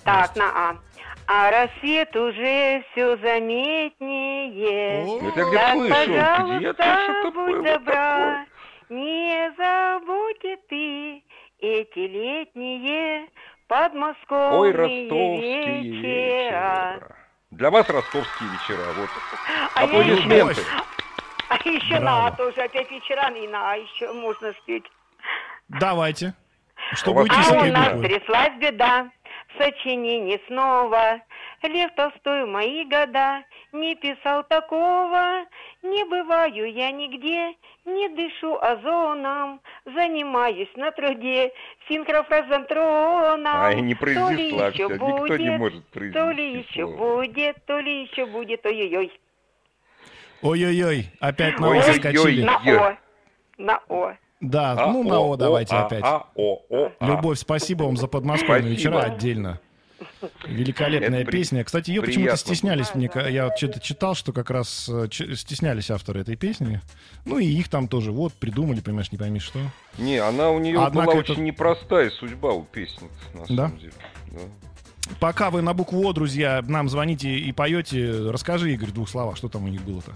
Так, 0.04 0.36
на 0.36 0.46
А. 0.72 0.78
А 1.32 1.52
рассвет 1.52 2.16
уже 2.16 2.84
все 2.92 3.16
заметнее. 3.18 5.06
О. 5.06 5.20
Это 5.28 5.42
я 5.42 5.76
где-то 6.58 6.74
Так, 6.74 7.06
слышал. 7.06 7.32
Пожалуйста, 7.32 7.32
будь 7.32 7.64
добра, 7.64 8.46
не 8.90 9.52
забудь 9.56 10.42
ты 10.70 11.24
эти 11.60 12.00
летние 12.00 13.22
Ой, 13.22 13.30
подмосковные 13.68 14.74
ростовские 14.74 15.82
вечера. 15.82 16.94
вечера. 16.96 17.16
Для 17.52 17.70
вас 17.70 17.88
ростовские 17.90 18.50
вечера. 18.50 18.86
Вот. 18.98 19.10
А 19.76 19.84
Аплодисменты. 19.84 20.62
А 21.52 21.56
еще 21.68 21.96
на 21.96 22.00
Браво. 22.00 22.28
А 22.28 22.32
тоже 22.32 22.62
опять 22.62 22.90
вечера, 22.92 23.28
и 23.36 23.48
на 23.48 23.72
А 23.72 23.76
еще 23.76 24.12
можно 24.14 24.54
спеть. 24.64 24.86
Давайте. 25.68 26.34
Что 26.94 27.14
вас 27.14 27.28
будете 27.28 27.52
А 27.56 27.62
у 27.62 27.66
нас 27.72 27.94
буквы? 27.94 28.08
тряслась 28.08 28.54
беда, 28.60 29.10
сочинений 29.58 30.42
снова. 30.48 31.22
Лев 31.64 31.92
Толстой 31.96 32.46
в 32.46 32.48
мои 32.48 32.86
года 32.86 33.44
не 33.74 33.96
писал 33.96 34.44
такого. 34.44 35.46
Не 35.84 36.04
бываю 36.06 36.72
я 36.72 36.92
нигде, 36.92 37.56
не 37.86 38.10
дышу 38.10 38.58
озоном, 38.62 39.62
занимаюсь 39.86 40.70
на 40.76 40.92
труде 40.92 41.52
синхрофразотроном. 41.88 43.46
А, 43.46 43.72
и 43.74 43.82
не 43.82 43.96
То 43.96 44.06
ли 44.06 44.16
произнесла 44.16 44.68
еще 44.68 44.88
всё. 44.88 44.90
Никто 45.08 45.38
не 45.38 45.50
будет, 45.58 45.60
может 45.60 45.90
То 45.90 46.00
ли 46.00 46.12
произнести 46.12 46.70
еще 46.70 46.82
слово. 46.86 47.16
будет, 47.16 47.66
то 47.66 47.80
ли 47.80 48.02
еще 48.04 48.26
будет, 48.26 48.66
ой-ой-ой. 48.66 49.12
Ой-ой-ой, 50.42 51.06
опять 51.20 51.60
на 51.60 51.68
О 51.68 51.70
Ой-ой-ой. 51.72 51.94
заскочили. 51.94 52.44
На 52.44 52.62
Е. 52.64 52.78
О, 52.78 52.98
на 53.58 53.82
О. 53.90 54.14
Да, 54.42 54.72
А, 54.72 54.92
ну 54.94 55.04
на 55.04 55.20
О 55.20 55.36
давайте 55.36 55.76
а, 55.76 55.86
опять. 55.86 56.04
а, 56.04 56.28
о, 56.36 56.62
о, 56.70 56.92
а. 57.00 57.06
Любовь, 57.08 57.38
спасибо 57.40 57.84
вам 57.84 57.98
за 57.98 58.08
подмосковные 58.08 58.62
Спасибо. 58.74 58.96
вечера 58.98 59.00
отдельно. 59.14 59.60
Великолепная 60.48 61.20
Это 61.22 61.30
при- 61.30 61.38
песня. 61.40 61.64
Кстати, 61.64 61.90
ее 61.92 62.02
почему-то 62.02 62.38
стеснялись. 62.38 62.94
Мне, 62.96 63.10
Да, 63.14 63.28
я 63.28 63.56
что-то 63.56 63.80
читал, 63.82 64.16
что 64.16 64.32
как 64.32 64.50
раз 64.50 64.88
э, 64.90 65.08
стеснялись 65.12 65.92
авторы 65.92 66.22
этой 66.22 66.36
песни. 66.38 66.80
Ну 67.26 67.38
и 67.38 67.46
их 67.46 67.68
там 67.68 67.88
тоже 67.90 68.12
вот 68.14 68.34
придумали, 68.34 68.80
понимаешь, 68.80 69.12
не 69.12 69.18
пойми 69.18 69.40
что. 69.40 69.60
Не, 69.98 70.18
она 70.18 70.52
у 70.52 70.60
нее 70.60 70.82
Однако 70.82 71.12
была 71.12 71.20
это- 71.22 71.34
очень 71.34 71.44
непростая 71.44 72.10
судьба 72.10 72.54
у 72.54 72.64
песни, 72.64 73.10
на 73.34 73.42
Да? 73.42 73.46
самом 73.68 73.78
деле. 73.80 73.94
Да. 74.32 74.40
Пока 75.20 75.50
вы 75.50 75.62
на 75.62 75.74
букву 75.74 76.08
О, 76.08 76.14
друзья, 76.14 76.64
нам 76.68 76.88
звоните 76.88 77.30
и 77.38 77.52
поете, 77.52 78.30
расскажи, 78.30 78.74
Игорь, 78.74 78.90
в 78.90 78.94
двух 78.94 79.10
словах, 79.10 79.36
что 79.38 79.50
там 79.50 79.66
у 79.66 79.68
них 79.68 79.82
было-то. 79.82 80.14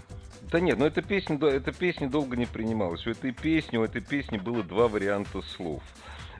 Да 0.54 0.60
нет, 0.60 0.78
но 0.78 0.86
эта 0.86 1.02
песня, 1.02 1.36
эта 1.48 1.72
песня 1.72 2.08
долго 2.08 2.36
не 2.36 2.46
принималась. 2.46 3.04
У 3.08 3.10
этой 3.10 3.32
песни, 3.32 3.76
у 3.76 3.82
этой 3.82 4.00
песни 4.00 4.38
было 4.38 4.62
два 4.62 4.86
варианта 4.86 5.42
слов. 5.42 5.82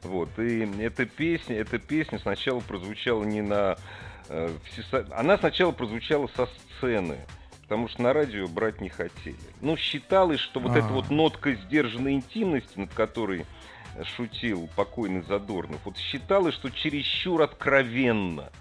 Вот, 0.04 0.38
и 0.38 0.60
эта 0.80 1.04
песня, 1.04 1.56
эта 1.56 1.80
песня 1.80 2.20
сначала 2.20 2.60
прозвучала 2.60 3.24
не 3.24 3.42
на... 3.42 3.76
э, 4.28 4.56
всесо- 4.70 5.12
Она 5.12 5.36
сначала 5.36 5.72
прозвучала 5.72 6.28
со 6.36 6.46
сцены, 6.46 7.18
потому 7.62 7.88
что 7.88 8.02
на 8.02 8.12
радио 8.12 8.46
брать 8.46 8.80
не 8.80 8.88
хотели. 8.88 9.34
Ну, 9.60 9.76
считалось, 9.76 10.38
что 10.38 10.60
вот 10.60 10.76
А. 10.76 10.78
эта 10.78 10.86
вот 10.86 11.10
нотка 11.10 11.52
сдержанной 11.54 12.12
интимности, 12.12 12.78
над 12.78 12.94
которой 12.94 13.44
э, 13.96 14.04
шутил 14.04 14.70
покойный 14.76 15.22
Задорнов, 15.22 15.80
вот 15.84 15.98
считалось, 15.98 16.54
что 16.54 16.70
чересчур 16.70 17.42
откровенно. 17.42 18.52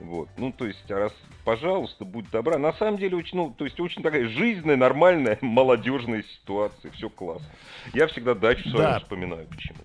Вот, 0.00 0.30
ну, 0.38 0.50
то 0.50 0.66
есть, 0.66 0.90
а 0.90 0.98
раз, 0.98 1.12
пожалуйста, 1.44 2.04
будь 2.04 2.30
добра. 2.30 2.58
На 2.58 2.72
самом 2.74 2.98
деле, 2.98 3.16
очень, 3.16 3.36
ну, 3.36 3.54
то 3.56 3.64
есть, 3.64 3.78
очень 3.80 4.02
такая 4.02 4.28
жизненная, 4.28 4.76
нормальная, 4.76 5.38
молодежная 5.42 6.24
ситуация. 6.40 6.90
Все 6.92 7.08
классно. 7.10 7.46
Я 7.92 8.06
всегда 8.08 8.34
дачу 8.34 8.62
свою 8.70 8.78
Да. 8.78 8.98
вспоминаю 9.00 9.46
почему. 9.48 9.78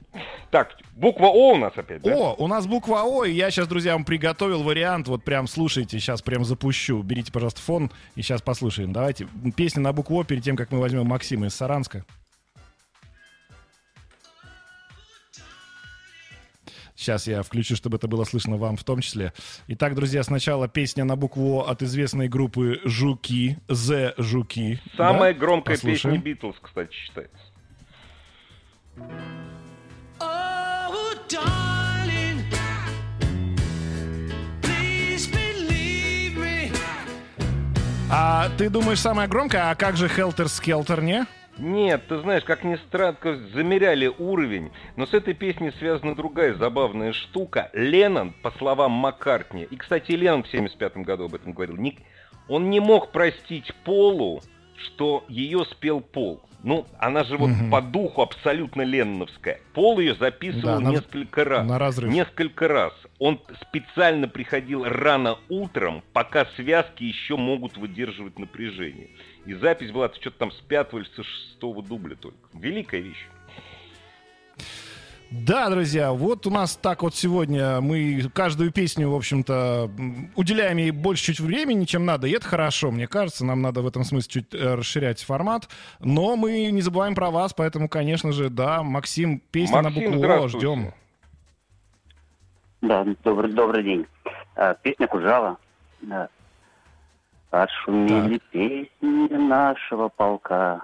Так, 0.52 0.76
буква 0.96 1.28
О 1.28 1.54
у 1.54 1.58
нас 1.58 1.74
опять, 1.76 2.02
да? 2.02 2.16
О, 2.16 2.36
у 2.38 2.48
нас 2.48 2.66
буква 2.66 3.04
О, 3.04 3.24
и 3.26 3.32
я 3.32 3.52
сейчас, 3.52 3.68
друзья, 3.68 3.94
вам 3.94 4.06
приготовил 4.06 4.64
вариант, 4.64 5.08
вот 5.08 5.24
прям 5.24 5.48
слушайте, 5.48 6.00
сейчас 6.00 6.22
прям 6.22 6.44
запущу. 6.46 7.02
Берите, 7.04 7.32
пожалуйста, 7.32 7.62
фон 7.62 7.92
и 8.16 8.22
сейчас 8.22 8.42
послушаем. 8.42 8.92
Давайте, 8.94 9.28
песня 9.56 9.82
на 9.82 9.94
букву 9.94 10.20
О 10.20 10.24
перед 10.24 10.44
тем, 10.44 10.56
как 10.56 10.72
мы 10.72 10.80
возьмем 10.80 11.06
Максима 11.06 11.48
из 11.48 11.56
Саранска. 11.56 12.06
Сейчас 17.00 17.28
я 17.28 17.44
включу, 17.44 17.78
чтобы 17.78 17.96
это 17.96 18.10
было 18.10 18.26
слышно 18.26 18.58
вам 18.58 18.76
в 18.76 18.84
том 18.84 19.00
числе. 19.00 19.32
Итак, 19.68 19.96
друзья, 19.96 20.22
сначала 20.22 20.68
песня 20.68 21.06
на 21.06 21.16
букву 21.16 21.62
О 21.62 21.70
от 21.70 21.82
известной 21.82 22.28
группы 22.28 22.82
Жуки, 22.84 23.58
The 23.70 24.16
Жуки. 24.18 24.82
Самая 24.98 25.34
Да? 25.34 25.40
громкая 25.40 25.76
Послушаем. 25.78 26.16
песня 26.16 26.34
Битлз, 26.34 26.58
кстати, 26.62 26.92
считается. 26.94 27.40
Oh, 30.20 31.16
darling, 31.30 32.44
please 34.62 35.32
believe 35.32 36.36
me. 36.36 36.76
А 38.12 38.50
ты 38.58 38.70
думаешь, 38.70 39.00
самая 39.00 39.30
громкая, 39.30 39.72
а 39.72 39.76
как 39.76 39.96
же 39.96 40.10
Хелтер 40.10 40.50
Скелтер, 40.50 41.02
не? 41.02 41.26
Нет, 41.60 42.08
ты 42.08 42.20
знаешь, 42.20 42.44
как 42.44 42.64
ни 42.64 42.76
странно, 42.76 43.18
замеряли 43.54 44.08
уровень, 44.08 44.72
но 44.96 45.06
с 45.06 45.14
этой 45.14 45.34
песней 45.34 45.72
связана 45.72 46.16
другая 46.16 46.54
забавная 46.54 47.12
штука. 47.14 47.70
Леннон, 47.74 48.34
по 48.42 48.52
словам 48.52 48.92
Маккартни, 48.92 49.64
и, 49.70 49.76
кстати, 49.76 50.14
Леннон 50.14 50.44
в 50.44 50.48
75 50.50 50.98
году 50.98 51.26
об 51.26 51.36
этом 51.36 51.54
говорил, 51.54 51.76
не- 51.78 52.00
он 52.48 52.70
не 52.70 52.80
мог 52.80 53.12
простить 53.12 53.74
Полу, 53.84 54.42
что 54.78 55.26
ее 55.28 55.66
спел 55.66 56.00
Пол. 56.02 56.42
Ну, 56.62 56.86
она 57.00 57.24
же 57.24 57.38
вот 57.38 57.50
Мгм. 57.52 57.72
по 57.72 57.82
духу 57.82 58.22
абсолютно 58.22 58.82
ленновская. 58.82 59.60
Пол 59.74 60.00
ее 60.00 60.16
записывал 60.16 60.76
Да, 60.76 60.80
на- 60.82 60.90
несколько 60.90 61.46
раз. 61.46 61.66
на 61.66 61.80
разрыв. 61.80 62.12
Несколько 62.12 62.68
раз. 62.68 62.92
Он 63.18 63.40
специально 63.62 64.28
приходил 64.28 64.84
рано 64.84 65.38
утром, 65.48 66.04
пока 66.12 66.46
связки 66.58 67.04
еще 67.06 67.38
могут 67.38 67.78
выдерживать 67.78 68.38
напряжение. 68.40 69.08
И 69.50 69.56
запись 69.56 69.90
была 69.90 70.10
что-то 70.14 70.38
там 70.38 70.52
с 70.52 70.58
пятого 70.58 71.00
или 71.00 71.08
со 71.16 71.24
шестого 71.24 71.82
дубля 71.82 72.16
только. 72.16 72.38
Великая 72.54 73.02
вещь. 73.02 73.28
Да, 75.32 75.72
друзья, 75.72 76.12
вот 76.14 76.46
у 76.46 76.52
нас 76.52 76.76
так 76.76 77.02
вот 77.02 77.16
сегодня 77.16 77.82
мы 77.82 78.30
каждую 78.32 78.72
песню, 78.72 79.10
в 79.10 79.16
общем-то, 79.16 79.90
уделяем 80.36 80.78
ей 80.78 80.92
больше 80.92 81.34
чуть 81.34 81.40
времени, 81.40 81.86
чем 81.86 82.06
надо, 82.06 82.28
и 82.28 82.32
это 82.32 82.46
хорошо, 82.46 82.92
мне 82.92 83.08
кажется, 83.08 83.44
нам 83.44 83.64
надо 83.64 83.82
в 83.82 83.88
этом 83.88 84.04
смысле 84.04 84.30
чуть 84.30 84.54
э, 84.54 84.76
расширять 84.76 85.24
формат, 85.24 85.68
но 86.00 86.36
мы 86.36 86.70
не 86.70 86.82
забываем 86.82 87.16
про 87.16 87.32
вас, 87.32 87.52
поэтому, 87.52 87.90
конечно 87.90 88.32
же, 88.32 88.52
да, 88.52 88.84
Максим, 88.84 89.42
песня 89.52 89.82
Максим, 89.82 90.04
на 90.04 90.12
букву 90.12 90.32
О, 90.32 90.48
ждем. 90.48 90.94
Да, 92.82 93.04
добрый, 93.24 93.52
добрый 93.52 93.84
день. 93.84 94.06
А, 94.56 94.76
песня 94.76 95.08
Куджава. 95.08 95.58
Отшумели 97.52 98.40
песни 98.52 99.28
нашего 99.36 100.10
полка, 100.10 100.84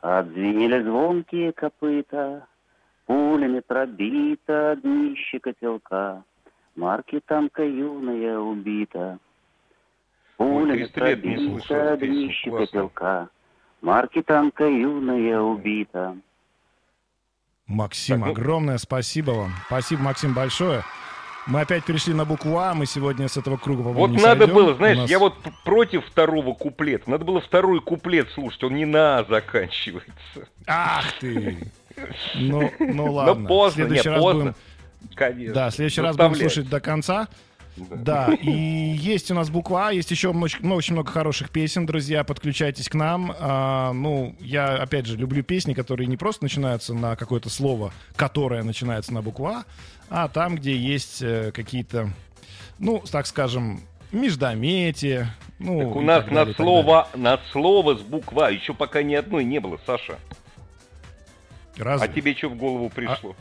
Отзвенели 0.00 0.82
звонкие 0.82 1.52
копыта, 1.52 2.46
Пулями 3.06 3.60
пробито 3.60 4.78
днище 4.82 5.38
котелка, 5.38 6.24
Марки 6.74 7.20
танка 7.20 7.62
юная 7.64 8.38
убита. 8.38 9.18
Пулями 10.36 10.84
300 10.86 11.04
лет 11.06 11.24
не 11.24 11.36
слышал 11.36 11.76
пробито 11.76 12.06
днище 12.06 12.50
котелка, 12.50 13.28
Марки 13.82 14.22
танка 14.22 14.64
юная 14.66 15.40
убита. 15.40 16.16
Максим, 17.66 18.20
Так, 18.20 18.26
ну- 18.26 18.32
огромное 18.32 18.78
спасибо 18.78 19.32
вам. 19.32 19.50
Спасибо, 19.66 20.02
Максим, 20.02 20.34
большое. 20.34 20.82
Мы 21.46 21.60
опять 21.60 21.84
перешли 21.84 22.12
на 22.12 22.24
букву 22.24 22.58
А, 22.58 22.74
мы 22.74 22.86
сегодня 22.86 23.28
с 23.28 23.36
этого 23.36 23.56
круга, 23.56 23.82
по-моему, 23.84 24.00
Вот 24.00 24.10
не 24.10 24.16
надо 24.22 24.40
сойдем. 24.46 24.54
было, 24.54 24.72
У 24.72 24.76
знаешь, 24.76 24.96
нас- 24.98 25.10
я 25.10 25.18
вот 25.20 25.34
против 25.64 26.04
второго 26.06 26.54
куплета. 26.54 27.08
Надо 27.10 27.24
было 27.24 27.40
второй 27.40 27.80
куплет 27.80 28.28
слушать, 28.30 28.64
он 28.64 28.74
не 28.74 28.84
на 28.84 29.18
«а» 29.18 29.24
заканчивается. 29.28 30.48
Ах 30.66 31.04
ты! 31.20 31.58
Ну, 32.34 32.70
ну 32.80 33.12
ладно. 33.12 33.34
Но 33.34 33.46
поздно, 33.48 33.84
следующий 33.84 34.08
не, 34.08 34.14
раз 34.14 34.22
поздно. 34.22 34.40
будем- 34.42 34.54
Конечно. 35.14 35.54
Да, 35.54 35.70
в 35.70 35.74
следующий 35.74 36.00
раз 36.00 36.16
будем 36.16 36.34
слушать 36.34 36.68
до 36.68 36.80
конца. 36.80 37.28
Да. 37.76 38.32
И 38.40 38.50
есть 38.50 39.30
у 39.30 39.34
нас 39.34 39.50
буква 39.50 39.88
А, 39.88 39.92
есть 39.92 40.10
еще 40.10 40.32
ну, 40.32 40.74
очень 40.74 40.94
много 40.94 41.10
хороших 41.10 41.50
песен, 41.50 41.86
друзья, 41.86 42.24
подключайтесь 42.24 42.88
к 42.88 42.94
нам. 42.94 43.34
А, 43.38 43.92
ну, 43.92 44.34
я, 44.40 44.76
опять 44.76 45.06
же, 45.06 45.16
люблю 45.16 45.42
песни, 45.42 45.74
которые 45.74 46.06
не 46.06 46.16
просто 46.16 46.44
начинаются 46.44 46.94
на 46.94 47.16
какое-то 47.16 47.50
слово, 47.50 47.92
которое 48.16 48.62
начинается 48.62 49.12
на 49.12 49.22
букву 49.22 49.46
А, 49.46 49.64
а 50.08 50.28
там, 50.28 50.56
где 50.56 50.76
есть 50.76 51.22
э, 51.22 51.52
какие-то, 51.52 52.10
ну, 52.78 53.02
так 53.10 53.26
скажем, 53.26 53.80
междометия. 54.12 55.34
Ну, 55.58 55.80
Так 55.80 55.96
у 55.96 56.00
нас 56.00 56.24
так 56.24 56.34
далее, 56.34 56.46
на 56.46 56.54
слово, 56.54 57.08
на 57.14 57.40
слово 57.52 57.96
с 57.96 58.02
буква 58.02 58.50
еще 58.50 58.74
пока 58.74 59.02
ни 59.02 59.14
одной 59.14 59.44
не 59.44 59.58
было, 59.58 59.78
Саша. 59.86 60.18
Разве? 61.76 62.08
А 62.08 62.08
тебе 62.08 62.34
что 62.34 62.48
в 62.48 62.56
голову 62.56 62.88
пришло? 62.88 63.36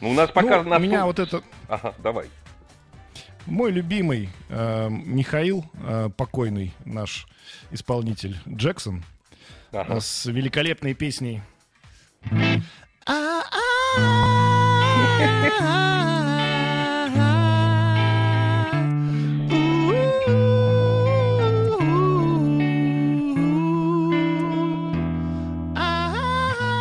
Ну, 0.00 0.10
у 0.10 0.12
нас 0.12 0.30
пока 0.30 0.60
А 0.60 0.62
Ну, 0.62 0.70
на 0.70 0.76
у 0.76 0.80
меня 0.80 1.06
вот 1.06 1.18
это... 1.18 1.42
Ага, 1.68 1.94
давай. 1.98 2.26
Мой 3.46 3.70
любимый 3.70 4.28
э, 4.48 4.88
Михаил, 4.90 5.64
э, 5.74 6.10
покойный 6.16 6.72
наш 6.84 7.26
исполнитель 7.70 8.36
Джексон, 8.48 9.04
Ага. 9.72 10.00
с 10.00 10.26
великолепной 10.26 10.94
песней. 10.94 11.42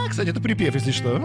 Кстати, 0.10 0.30
это 0.30 0.40
припев, 0.40 0.74
если 0.76 0.92
что. 0.92 1.20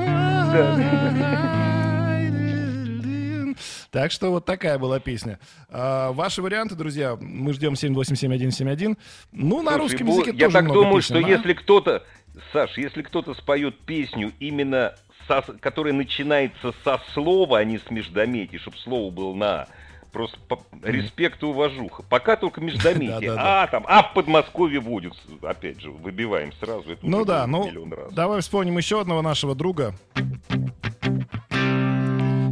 Так 3.90 4.12
что 4.12 4.30
вот 4.30 4.44
такая 4.44 4.78
была 4.78 5.00
песня. 5.00 5.38
А, 5.68 6.12
ваши 6.12 6.42
варианты, 6.42 6.74
друзья, 6.76 7.16
мы 7.20 7.52
ждем 7.52 7.72
787-171. 7.72 8.96
Ну, 9.32 9.62
на 9.62 9.72
Слушай, 9.72 9.82
русском 9.82 10.06
языке 10.06 10.30
Я 10.34 10.44
тоже 10.46 10.52
так 10.52 10.64
много 10.64 10.80
думаю, 10.80 10.96
песен, 11.02 11.16
что 11.16 11.26
а? 11.26 11.28
если 11.28 11.52
кто-то, 11.54 12.04
Саш, 12.52 12.78
если 12.78 13.02
кто-то 13.02 13.34
споет 13.34 13.78
песню 13.80 14.32
именно 14.38 14.94
со, 15.26 15.42
которая 15.60 15.92
начинается 15.92 16.72
со 16.84 17.00
слова, 17.14 17.58
а 17.58 17.64
не 17.64 17.78
с 17.78 17.90
междометий, 17.90 18.58
чтобы 18.58 18.76
слово 18.78 19.10
было 19.10 19.34
на 19.34 19.66
Просто 20.12 20.38
по- 20.48 20.58
респект 20.82 21.40
и 21.42 21.46
уважуха. 21.46 22.02
Пока 22.02 22.34
только 22.34 22.60
междометие. 22.60 23.32
А, 23.38 23.68
там, 23.68 23.84
а 23.86 24.02
в 24.02 24.12
Подмосковье 24.12 24.80
водят. 24.80 25.12
Опять 25.40 25.80
же, 25.80 25.90
выбиваем 25.92 26.52
сразу. 26.54 26.90
Это 26.90 27.06
Ну 27.06 27.24
да, 27.24 27.46
ну, 27.46 27.70
давай 28.10 28.40
вспомним 28.40 28.76
еще 28.76 29.00
одного 29.00 29.22
нашего 29.22 29.54
друга, 29.54 29.94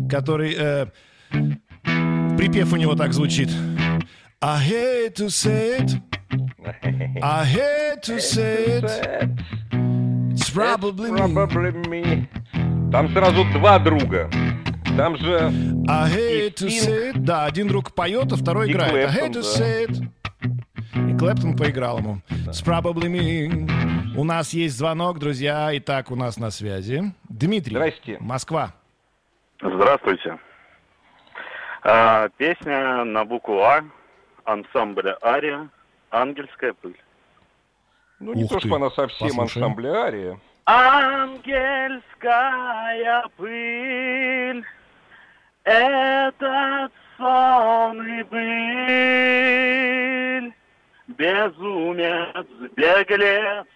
который... 0.09 0.55
э, 0.57 0.87
припев 2.37 2.73
у 2.73 2.77
него 2.77 2.95
так 2.95 3.13
звучит. 3.13 3.51
I 4.41 4.61
hate 4.65 5.15
to 5.17 5.27
say 5.29 5.81
it, 5.81 6.01
I 7.23 7.45
hate 7.45 8.03
to 8.03 8.19
say 8.21 8.81
it, 8.81 8.85
it's 10.33 10.51
probably 10.51 11.11
me. 11.11 11.35
Probably 11.35 11.73
me. 11.89 12.29
Там 12.93 13.09
сразу 13.13 13.45
два 13.53 13.79
друга. 13.79 14.31
Там 14.97 15.17
же 15.17 15.53
I 15.89 16.11
hate 16.11 16.55
to 16.55 16.67
И 16.67 16.79
say 16.81 17.13
it. 17.13 17.19
Да, 17.19 17.45
один 17.45 17.69
друг 17.69 17.93
поет, 17.95 18.33
а 18.33 18.37
второй 18.37 18.69
И 18.69 18.73
играет. 18.73 18.95
I 18.95 19.05
hate 19.07 19.33
Клэптон, 19.33 19.43
to 19.43 19.43
да. 19.43 19.65
say 19.65 19.87
it. 19.89 21.11
И 21.15 21.19
Клэптон 21.19 21.57
поиграл 21.57 21.99
ему. 21.99 22.21
It's 22.47 22.65
probably 22.65 23.09
me. 23.09 24.17
У 24.17 24.25
нас 24.25 24.53
есть 24.53 24.77
звонок, 24.77 25.19
друзья. 25.19 25.71
Итак, 25.75 26.11
у 26.11 26.17
нас 26.17 26.39
на 26.39 26.51
связи 26.51 27.13
Дмитрий. 27.29 27.77
Здрасте. 27.77 28.17
Москва. 28.21 28.73
Здравствуйте. 29.61 30.39
А, 31.83 32.29
песня 32.37 33.05
на 33.05 33.25
букву 33.25 33.63
А, 33.63 33.83
ансамбля 34.45 35.17
Ария, 35.23 35.69
«Ангельская 36.11 36.73
пыль». 36.75 37.01
Ну, 38.21 38.35
не 38.35 38.45
Ух 38.45 38.51
то, 38.51 38.59
ты. 38.59 38.67
что 38.67 38.77
она 38.77 38.91
совсем 38.91 39.29
Послушаем. 39.29 39.65
ансамбля 39.67 39.93
ария. 40.03 40.39
Ангельская 40.65 42.03
пыль, 43.37 44.65
этот 45.65 46.93
сон 47.17 48.07
и 48.07 48.23
быль, 49.29 50.53
безумец, 51.09 52.47
беглец, 52.77 53.67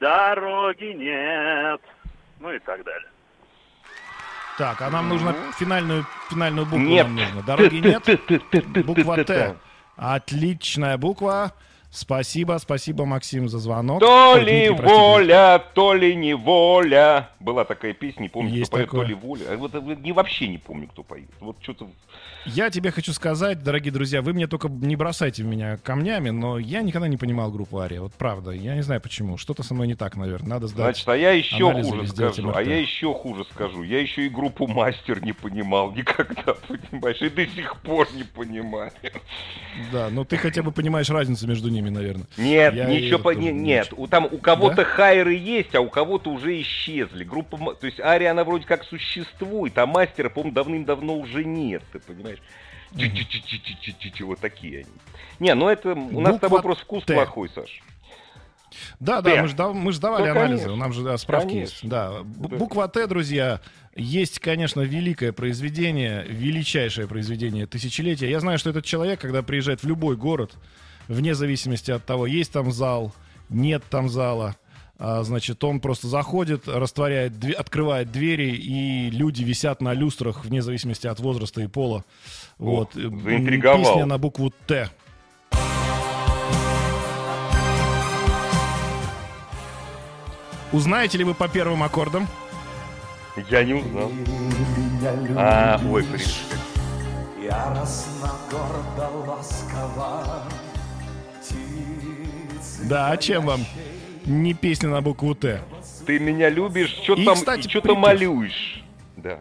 дороги 0.00 0.92
нет, 0.94 1.80
ну 2.40 2.52
и 2.52 2.58
так 2.60 2.82
далее. 2.84 3.08
Так, 4.58 4.82
а 4.82 4.90
нам 4.90 5.08
нужно 5.08 5.36
финальную, 5.56 6.04
финальную 6.28 6.66
букву 6.66 6.84
Нет. 6.84 7.06
нам 7.06 7.14
нужно. 7.14 7.42
Дороги 7.42 7.76
нет. 7.76 8.84
Буква 8.84 9.24
Т. 9.24 9.56
Отличная 9.96 10.98
буква. 10.98 11.52
Спасибо, 11.90 12.58
спасибо, 12.58 13.06
Максим, 13.06 13.48
за 13.48 13.58
звонок. 13.58 14.00
То 14.00 14.32
Ой, 14.34 14.40
ли 14.40 14.44
Дмитрий, 14.68 14.76
простите. 14.76 15.00
воля, 15.00 15.64
то 15.74 15.94
ли 15.94 16.14
не 16.14 16.34
воля. 16.34 17.30
Была 17.40 17.64
такая 17.64 17.94
песня, 17.94 18.22
не 18.22 18.28
помню, 18.28 18.50
Есть 18.54 18.68
кто 18.68 18.76
поет, 18.76 18.86
такое. 18.86 19.02
то 19.02 19.08
ли 19.08 19.14
воля. 19.14 19.42
А 19.50 19.56
вот, 19.56 19.72
не 20.02 20.12
вообще 20.12 20.48
не 20.48 20.58
помню, 20.58 20.88
кто 20.88 21.02
поет. 21.02 21.30
Вот 21.40 21.56
что-то... 21.62 21.88
Я 22.44 22.70
тебе 22.70 22.90
хочу 22.90 23.12
сказать, 23.12 23.62
дорогие 23.62 23.92
друзья, 23.92 24.22
вы 24.22 24.32
мне 24.32 24.46
только 24.46 24.68
не 24.68 24.96
бросайте 24.96 25.42
в 25.42 25.46
меня 25.46 25.76
камнями, 25.78 26.30
но 26.30 26.58
я 26.58 26.82
никогда 26.82 27.08
не 27.08 27.16
понимал 27.16 27.50
группу 27.50 27.78
Ария. 27.78 28.00
Вот 28.00 28.12
правда, 28.14 28.50
я 28.50 28.74
не 28.74 28.82
знаю 28.82 29.00
почему. 29.00 29.36
Что-то 29.38 29.62
со 29.62 29.74
мной 29.74 29.86
не 29.86 29.94
так, 29.94 30.16
наверное. 30.16 30.48
Надо 30.48 30.66
сдать. 30.66 30.96
Значит, 30.96 31.08
а 31.08 31.16
я 31.16 31.30
еще 31.32 31.72
хуже 31.72 32.06
скажу. 32.06 32.52
А 32.54 32.62
я 32.62 32.78
еще 32.78 33.12
хуже 33.14 33.44
скажу. 33.52 33.82
Я 33.82 34.00
еще 34.00 34.26
и 34.26 34.28
группу 34.28 34.66
Мастер 34.66 35.22
не 35.22 35.32
понимал 35.32 35.92
никогда, 35.92 36.54
понимаешь? 36.68 37.20
И 37.22 37.28
до 37.30 37.46
сих 37.46 37.76
пор 37.80 38.08
не 38.14 38.24
понимаю. 38.24 38.92
Да, 39.92 40.08
но 40.10 40.24
ты 40.24 40.36
хотя 40.36 40.62
бы 40.62 40.72
понимаешь 40.72 41.08
разницу 41.10 41.46
между 41.46 41.68
ними, 41.68 41.77
наверное. 41.80 42.26
Нет, 42.36 42.74
Я 42.74 42.86
ничего 42.86 43.18
по... 43.18 43.30
не- 43.30 43.52
не 43.52 43.60
нет. 43.60 43.92
У, 43.96 44.06
там 44.06 44.26
у 44.30 44.38
кого-то 44.38 44.76
Да? 44.76 44.84
хайры 44.84 45.34
есть, 45.34 45.74
а 45.74 45.80
у 45.80 45.88
кого-то 45.88 46.30
уже 46.30 46.60
исчезли. 46.60 47.24
Группа, 47.24 47.74
то 47.74 47.86
есть 47.86 48.00
Ария, 48.00 48.30
она 48.32 48.44
вроде 48.44 48.66
как 48.66 48.84
существует, 48.84 49.76
а 49.78 49.86
мастера, 49.86 50.28
по-моему, 50.28 50.54
давным-давно 50.54 51.16
уже 51.16 51.44
нет, 51.44 51.82
ты 51.92 51.98
понимаешь? 52.00 52.38
Вот 54.20 54.40
такие 54.40 54.80
они. 54.80 54.90
Не, 55.38 55.54
ну 55.54 55.68
это 55.68 55.92
у 55.94 56.20
нас 56.20 56.36
с 56.36 56.40
тобой 56.40 56.62
просто 56.62 56.84
вкус 56.84 57.04
плохой, 57.04 57.50
Саш. 57.54 57.82
Да, 59.00 59.22
да, 59.22 59.42
мы 59.42 59.48
же 59.48 59.56
мы 59.56 59.92
ж 59.92 59.98
давали 59.98 60.26
Ну, 60.26 60.30
анализы, 60.32 60.64
конечно. 60.64 60.72
у 60.72 60.76
нас 60.76 60.94
же 60.94 61.02
да, 61.02 61.16
справки 61.16 61.48
Конечно. 61.48 61.72
есть. 61.74 61.88
Да. 61.88 62.22
Буква 62.22 62.86
Т, 62.88 63.06
друзья, 63.06 63.60
есть, 63.96 64.40
конечно, 64.40 64.82
великое 64.82 65.32
произведение, 65.32 66.24
величайшее 66.28 67.08
произведение 67.08 67.66
тысячелетия. 67.66 68.28
Я 68.30 68.40
знаю, 68.40 68.58
что 68.58 68.70
этот 68.70 68.84
человек, 68.84 69.20
когда 69.20 69.42
приезжает 69.42 69.82
в 69.82 69.86
любой 69.86 70.16
город, 70.16 70.52
вне 71.08 71.34
зависимости 71.34 71.90
от 71.90 72.04
того, 72.04 72.26
есть 72.26 72.52
там 72.52 72.70
зал, 72.70 73.12
нет 73.48 73.82
там 73.90 74.08
зала, 74.08 74.56
а, 74.98 75.22
значит, 75.22 75.62
он 75.62 75.80
просто 75.80 76.08
заходит, 76.08 76.66
растворяет, 76.68 77.32
открывает 77.56 78.10
двери, 78.10 78.50
и 78.56 79.10
люди 79.10 79.42
висят 79.42 79.80
на 79.80 79.94
люстрах 79.94 80.44
вне 80.44 80.60
зависимости 80.60 81.06
от 81.06 81.20
возраста 81.20 81.60
и 81.62 81.66
пола. 81.66 82.04
вот. 82.58 82.96
М, 82.96 83.20
заинтриговал. 83.22 83.78
Песня 83.78 84.06
на 84.06 84.18
букву 84.18 84.52
Т. 84.66 84.90
Узнаете 90.72 91.18
ли 91.18 91.24
вы 91.24 91.34
по 91.34 91.48
первым 91.48 91.82
аккордам? 91.82 92.26
Я 93.50 93.64
не 93.64 93.74
узнал. 93.74 94.10
А, 95.36 95.80
ой, 95.88 96.02
приш. 96.04 96.40
Яростно, 97.42 98.32
гордо, 98.50 99.08
ласково 99.30 100.42
Да, 102.84 103.10
а 103.10 103.16
чем 103.16 103.46
вам 103.46 103.64
не 104.26 104.54
песня 104.54 104.88
на 104.90 105.00
букву 105.00 105.34
Т? 105.34 105.62
Ты 106.06 106.18
меня 106.18 106.48
любишь, 106.48 106.90
что 107.02 107.16
там, 107.16 107.34
кстати, 107.34 107.68
что-то 107.68 107.94
малюешь. 107.94 108.82
Да. 109.16 109.40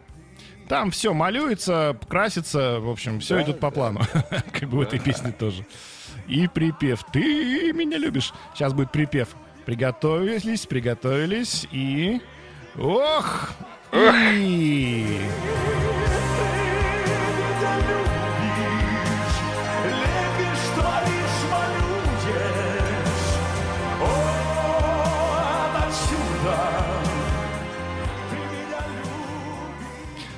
Там 0.67 0.91
все 0.91 1.13
малюется, 1.13 1.97
красится, 2.09 2.79
в 2.79 2.89
общем, 2.89 3.19
все 3.19 3.35
Да, 3.35 3.43
идет 3.43 3.59
по 3.59 3.69
да. 3.69 3.75
плану. 3.75 4.01
Как 4.51 4.69
бы 4.69 4.77
в 4.77 4.81
этой 4.81 4.99
песне 4.99 5.31
тоже. 5.39 5.65
И 6.27 6.47
припев. 6.47 7.05
Ты 7.13 7.71
меня 7.73 7.97
любишь. 7.97 8.33
Сейчас 8.53 8.73
будет 8.73 8.91
припев. 8.91 9.29
Приготовились, 9.65 10.65
приготовились 10.65 11.67
и... 11.71 12.21
Ох! 12.77 13.51
И... 13.93 15.19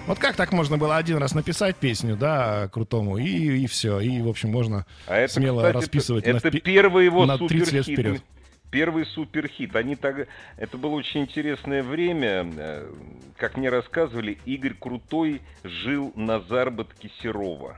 Вот 0.10 0.18
как 0.18 0.36
так 0.36 0.52
можно 0.52 0.80
было 0.80 0.98
один 0.98 1.18
раз 1.18 1.36
написать 1.36 1.76
песню, 1.76 2.18
да, 2.18 2.68
крутому, 2.70 3.20
и, 3.20 3.28
и 3.28 3.68
все. 3.68 4.00
И, 4.00 4.20
в 4.24 4.28
общем, 4.28 4.50
можно 4.50 4.88
А 5.06 5.18
это, 5.18 5.32
смело 5.32 5.60
кстати, 5.60 5.76
расписывать 5.76 6.24
это, 6.24 6.34
на 6.34 6.38
это 6.38 6.60
первый 6.62 7.06
его 7.06 7.28
на 7.28 7.38
30 7.38 7.72
лет 7.74 7.86
вперед. 7.86 8.24
Первый 8.72 9.06
суперхит. 9.06 9.76
Они 9.76 9.96
так... 9.96 10.28
Это 10.58 10.78
было 10.80 10.96
очень 10.96 11.22
интересное 11.22 11.84
время. 11.84 12.52
Э, 12.58 12.92
Как 13.38 13.56
мне 13.56 13.70
рассказывали, 13.70 14.40
Игорь 14.46 14.74
Крутой 14.74 15.44
жил 15.64 16.12
на 16.16 16.40
заработке 16.40 17.12
Серова. 17.22 17.78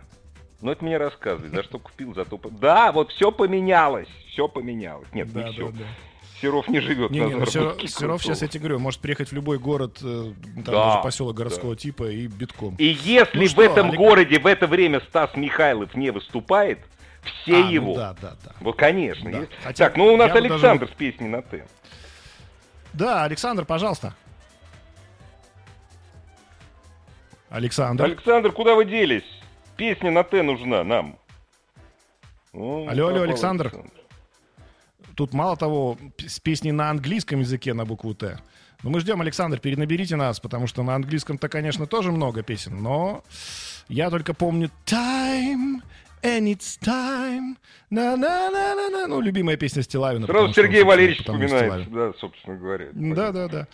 Ну, 0.62 0.72
это 0.72 0.86
мне 0.86 0.98
рассказывали. 0.98 1.54
За 1.54 1.63
что 1.63 1.80
купил, 1.80 2.13
зато... 2.13 2.39
Да, 2.62 2.94
вот 2.94 3.12
все 3.12 3.34
поменялось. 3.34 4.08
Все 4.30 4.48
поменялось. 4.48 5.08
Нет, 5.12 5.34
Да, 5.34 5.44
не 5.44 5.52
все. 5.52 5.67
да, 5.67 5.80
да. 5.80 5.86
Серов 6.42 6.68
не 6.68 6.80
живет 6.80 7.12
Не, 7.12 7.20
на 7.22 7.26
не, 7.28 7.36
ну 7.36 7.46
заработке 7.46 7.88
Серов, 7.88 8.24
сейчас, 8.24 8.42
я 8.42 8.48
тебе 8.48 8.62
говорю, 8.62 8.80
может 8.80 9.00
приехать 9.00 9.30
в 9.30 9.34
любой 9.34 9.60
город, 9.60 10.00
э, 10.02 10.34
там 10.56 10.64
Да, 10.64 10.72
даже 10.94 11.04
поселок 11.04 11.36
да. 11.36 11.44
городского 11.44 11.76
типа 11.76 12.10
и 12.10 12.26
битком. 12.28 12.76
И 12.80 12.86
если 12.86 13.38
Ну 13.40 13.46
в 13.46 13.50
что, 13.50 13.62
этом 13.62 13.90
Олег- 13.90 13.98
городе 14.00 14.40
в 14.40 14.48
это 14.48 14.66
время 14.68 15.02
Стас 15.02 15.36
Михайлов 15.36 15.94
не 15.96 16.10
выступает, 16.12 16.80
все 17.44 17.58
А, 17.58 17.60
ну 17.66 17.70
его. 17.70 17.96
да, 17.96 18.16
да, 18.20 18.36
да. 18.44 18.52
Вот, 18.60 18.76
конечно. 18.76 19.32
Да. 19.32 19.38
есть. 19.40 19.52
Хотя 19.64 19.86
Так, 19.86 19.98
ну 19.98 20.06
у 20.14 20.18
нас 20.18 20.32
даже 20.34 20.46
Александр 20.46 20.86
вот- 20.86 20.94
с 20.94 20.98
песней 20.98 21.28
на 21.28 21.42
Т. 21.44 21.66
Да, 22.94 23.24
Александр, 23.24 23.64
пожалуйста. 23.66 24.16
Александр. 27.50 28.06
Александр, 28.06 28.52
куда 28.52 28.76
вы 28.76 28.86
делись? 28.86 29.24
Песня 29.78 30.10
на 30.12 30.24
Т 30.24 30.42
нужна 30.42 30.84
нам. 30.84 31.18
О, 32.54 32.88
Алло, 32.90 33.08
алло, 33.08 33.08
пропал 33.10 33.24
Александр. 33.24 33.72
Тут 35.15 35.34
мало 35.34 35.58
того, 35.58 35.97
с 36.17 36.39
песней 36.39 36.71
на 36.71 36.89
английском 36.89 37.39
языке 37.39 37.74
на 37.74 37.86
букву 37.86 38.13
Т. 38.13 38.39
Но 38.84 38.89
мы 38.89 39.00
ждем, 39.00 39.21
Александр, 39.21 39.60
перенаберите 39.60 40.15
нас, 40.15 40.39
потому 40.39 40.67
что 40.67 40.84
на 40.84 40.95
английском-то, 40.95 41.50
конечно, 41.50 41.86
тоже 41.86 42.12
много 42.12 42.41
песен, 42.41 42.82
но 42.82 43.24
я 43.88 44.10
только 44.10 44.34
помню 44.34 44.71
Time 44.86 45.82
And 46.24 46.48
it's 46.48 46.78
time. 46.80 47.56
на 47.90 48.16
на 48.16 48.50
на 48.52 48.76
на 48.76 48.90
на 48.90 49.08
Ну, 49.08 49.22
любимая 49.22 49.58
песня 49.58 49.82
Стилавина. 49.82 50.28
Сразу 50.28 50.48
потому 50.48 50.54
Сергей 50.54 50.84
Валерьевич 50.84 51.22
Стилавин. 51.22 51.92
да, 51.92 52.14
собственно 52.20 52.58
говоря. 52.58 52.88
Да, 52.94 53.32
да, 53.32 53.48
да. 53.48 53.68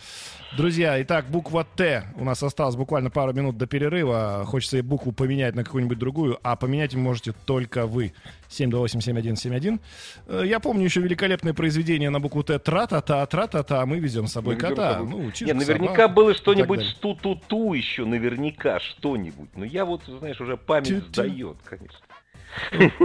Друзья, 0.56 1.00
итак, 1.02 1.26
буква 1.28 1.66
Т. 1.76 2.04
У 2.16 2.24
нас 2.24 2.42
осталось 2.42 2.74
буквально 2.74 3.10
пару 3.10 3.34
минут 3.34 3.58
до 3.58 3.66
перерыва. 3.66 4.44
Хочется 4.46 4.78
и 4.78 4.80
букву 4.80 5.12
поменять 5.12 5.54
на 5.54 5.62
какую-нибудь 5.62 5.98
другую, 5.98 6.38
а 6.42 6.56
поменять 6.56 6.94
можете 6.94 7.32
только 7.44 7.86
вы. 7.86 8.14
728-7171. 8.48 9.78
Э, 10.26 10.42
Я 10.46 10.58
помню 10.58 10.84
еще 10.84 11.00
великолепное 11.00 11.52
произведение 11.52 12.08
на 12.10 12.18
букву 12.18 12.42
Т. 12.42 12.58
Тра-та-та, 12.58 13.26
тра-та-та. 13.26 13.84
Мы 13.84 13.98
везем 13.98 14.26
с 14.26 14.32
собой 14.32 14.54
Мы 14.54 14.60
кота. 14.60 14.92
с 14.92 14.96
собой- 14.96 15.10
Ну, 15.10 15.22
Нет, 15.46 15.54
наверняка 15.56 15.94
собаку 15.94 16.14
было 16.14 16.34
что-нибудь 16.34 16.80
с 16.82 16.94
ту-ту-ту 16.94 17.74
еще, 17.74 18.04
наверняка 18.06 18.80
что-нибудь. 18.80 19.50
Но 19.54 19.64
я 19.66 19.84
вот, 19.84 20.02
знаешь, 20.06 20.40
уже 20.40 20.56
память 20.56 21.04
сдает, 21.08 21.58
конечно. 21.64 21.98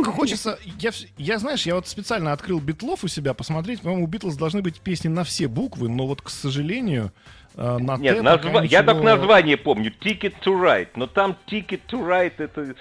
Хочется, 0.05 0.57
я, 0.79 0.91
я, 1.17 1.39
знаешь, 1.39 1.65
я 1.65 1.75
вот 1.75 1.87
специально 1.87 2.31
открыл 2.31 2.59
битлов 2.59 3.03
у 3.03 3.07
себя 3.07 3.33
посмотреть. 3.33 3.81
По-моему, 3.81 4.05
у 4.05 4.07
Битлз 4.07 4.35
должны 4.35 4.61
быть 4.61 4.79
песни 4.81 5.07
на 5.09 5.23
все 5.23 5.47
буквы, 5.47 5.89
но 5.89 6.07
вот, 6.07 6.21
к 6.21 6.29
сожалению, 6.29 7.11
э, 7.55 7.77
на 7.77 7.97
Нет, 7.97 8.21
назва- 8.23 8.37
пока 8.37 8.49
я 8.57 8.61
ничего- 8.63 8.83
так 8.83 9.03
название 9.03 9.57
помню. 9.57 9.91
Ticket 10.01 10.33
to 10.43 10.53
Ride. 10.61 10.89
Но 10.95 11.07
там 11.07 11.37
Ticket 11.47 11.81
to 11.89 11.99
Ride, 12.07 12.33
это 12.37 12.75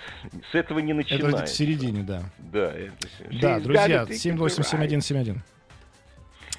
с 0.51 0.55
этого 0.55 0.79
не 0.79 0.93
Это 0.93 0.97
начинается. 0.99 1.45
в 1.47 1.57
середине, 1.57 2.03
да. 2.03 2.23
Да, 2.39 2.73
это. 2.73 2.93
Да, 3.41 3.61
друзья, 3.61 3.87
got 3.87 4.11
a 4.11 4.13
ticket 4.13 4.37
to 4.37 4.49
787-7171. 4.49 5.43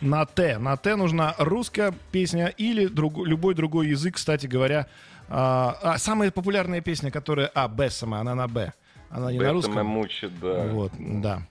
На 0.01 0.25
Т. 0.25 0.57
На 0.57 0.75
Т 0.75 0.95
нужна 0.95 1.33
русская 1.37 1.93
песня 2.11 2.47
или 2.47 2.87
друг- 2.87 3.25
любой 3.25 3.53
другой 3.55 3.87
язык, 3.89 4.15
кстати 4.15 4.47
говоря. 4.47 4.87
А, 5.29 5.77
а, 5.81 5.97
самая 5.97 6.29
популярная 6.31 6.81
песня, 6.81 7.09
которая... 7.09 7.49
А, 7.55 7.67
Б 7.69 7.89
сама, 7.89 8.19
она 8.19 8.35
на 8.35 8.47
Б. 8.47 8.73
Она 9.13 9.31
не 9.31 9.39
на 9.39 9.51
русском. 9.53 9.85
мучит, 9.85 10.31
да. 10.39 10.67
Вот, 10.71 10.91
да. 10.97 11.41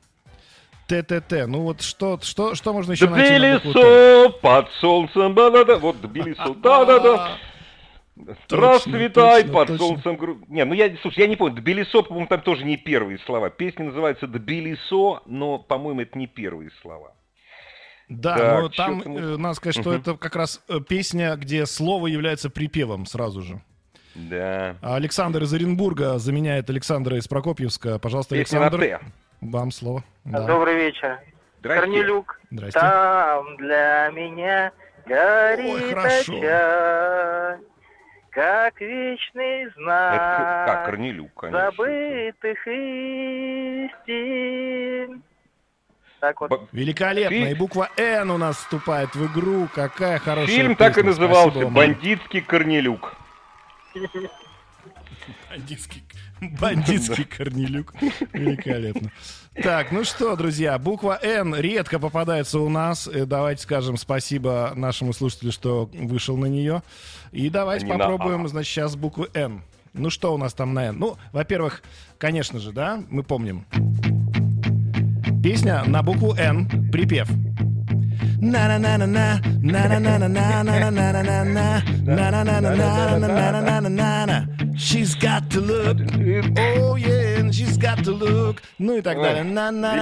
ТТТ. 0.89 1.47
Ну 1.47 1.63
вот 1.63 1.81
что, 1.81 2.19
что, 2.23 2.55
что 2.55 2.73
можно 2.73 2.93
еще 2.93 3.09
найти 3.09 3.31
на 3.33 3.39
Тбилисо 3.39 3.65
букву 3.67 3.81
Т? 3.81 4.29
под 4.43 4.71
солнцем, 4.81 5.35
да-да-да, 5.35 5.77
вот 5.79 6.01
Тбилисо, 6.01 6.55
да-да-да. 6.55 7.39
Расцветай 8.51 9.45
под 9.47 9.69
точно. 9.69 9.79
солнцем. 9.87 10.17
гру- 10.17 10.39
Не, 10.49 10.65
ну 10.65 10.75
я, 10.75 10.95
слушай, 11.01 11.21
я 11.21 11.27
не 11.27 11.37
помню, 11.37 11.57
Тбилисо, 11.57 12.03
по-моему, 12.03 12.27
там 12.29 12.41
тоже 12.43 12.65
не 12.65 12.77
первые 12.77 13.19
слова. 13.21 13.49
Песня 13.51 13.87
называется 13.87 14.27
Тбилисо, 14.27 15.21
но, 15.27 15.59
по-моему, 15.59 16.03
это 16.03 16.19
не 16.19 16.27
первые 16.27 16.71
слова. 16.83 17.13
Да, 18.09 18.37
Так, 18.37 18.63
но 18.63 18.69
там 18.69 19.03
мы- 19.07 19.21
э, 19.21 19.37
надо 19.39 19.55
сказать, 19.55 19.77
что 19.81 19.91
Мгм. 19.91 20.01
это 20.01 20.17
как 20.17 20.37
раз 20.37 20.61
э, 20.69 20.81
песня, 20.87 21.35
где 21.37 21.65
слово 21.65 22.09
является 22.09 22.51
припевом 22.51 23.07
сразу 23.07 23.41
же. 23.41 23.63
Да. 24.15 24.77
Александр 24.83 25.43
из 25.45 25.53
Оренбурга 25.55 26.19
заменяет 26.19 26.69
Александра 26.71 27.17
из 27.17 27.27
Прокопьевска. 27.29 27.99
Пожалуйста, 27.99 28.35
Песня 28.35 28.59
Александр, 28.65 29.01
вам 29.41 29.71
слово. 29.71 30.05
Да. 30.25 30.47
Добрый 30.47 30.75
вечер. 30.77 31.19
Здрасте. 31.61 31.81
Корнелюк, 31.87 32.41
Здрасте. 32.51 32.81
там 32.81 33.57
для 33.57 34.11
меня 34.13 34.73
горит 35.07 35.95
хорошо. 35.95 36.33
очаг, 36.39 37.61
как 38.31 38.81
вечный 38.81 39.63
Это, 39.67 39.73
знак 39.81 40.67
как, 40.67 40.85
Корнелюк, 40.87 41.33
конечно. 41.35 41.71
забытых 41.71 42.67
истин. 44.13 45.23
Так 46.21 46.41
вот. 46.41 46.51
Б- 46.51 46.59
Великолепно. 46.73 47.35
И 47.35 47.55
буква 47.55 47.89
Н 47.97 48.31
у 48.31 48.39
нас 48.39 48.57
вступает 48.57 49.15
в 49.15 49.27
игру. 49.33 49.69
Какая 49.75 50.19
хорошая 50.19 50.47
Фильм 50.57 50.77
так 50.77 50.93
и 50.93 50.95
песня. 51.03 51.11
назывался 51.11 51.51
Спасибо 51.51 51.65
вам. 51.67 51.75
«Бандитский 51.75 52.41
Корнелюк». 52.43 53.15
Бандитский, 55.49 56.03
бандитский 56.61 57.25
Корнелюк. 57.37 57.95
Великолепно. 58.33 59.11
Так, 59.63 59.93
ну 59.93 60.03
что, 60.03 60.35
друзья, 60.35 60.79
буква 60.79 61.19
Н 61.23 61.55
редко 61.55 61.99
попадается 62.01 62.59
у 62.59 62.69
нас. 62.69 63.07
Э, 63.07 63.27
Давайте 63.27 63.63
скажем 63.63 63.97
спасибо 63.97 64.73
нашему 64.75 65.13
слушателю, 65.13 65.53
что 65.53 65.89
вышел 65.93 66.37
на 66.37 66.47
нее. 66.47 66.83
И 67.31 67.49
давайте 67.51 67.87
не 67.87 67.93
на 67.93 67.99
попробуем, 67.99 68.47
А. 68.47 68.49
значит, 68.49 68.73
сейчас 68.73 68.97
буквы 68.97 69.29
Н. 69.35 69.63
Ну 69.93 70.11
что 70.11 70.35
у 70.35 70.39
нас 70.39 70.55
там 70.55 70.73
на 70.75 70.87
Н? 70.87 70.99
Ну, 70.99 71.17
во-первых, 71.33 71.83
конечно 72.19 72.59
же, 72.59 72.73
да, 72.73 73.01
мы 73.11 73.23
помним. 73.23 73.65
Песня 75.43 75.85
на 75.85 76.03
букву 76.03 76.35
Н, 76.35 76.69
припев. 76.91 77.29
She's 84.77 85.15
got 85.15 85.49
to 85.51 85.61
look. 85.61 85.99
Oh 86.59 86.97
yeah, 86.97 87.51
she's 87.53 87.77
got 87.77 88.03
to 88.03 88.11
look. 88.11 88.63
Ну 88.79 88.97
и 88.97 89.01
так 89.01 89.17
далее. 89.23 89.45
на 89.45 89.71
на 89.71 89.95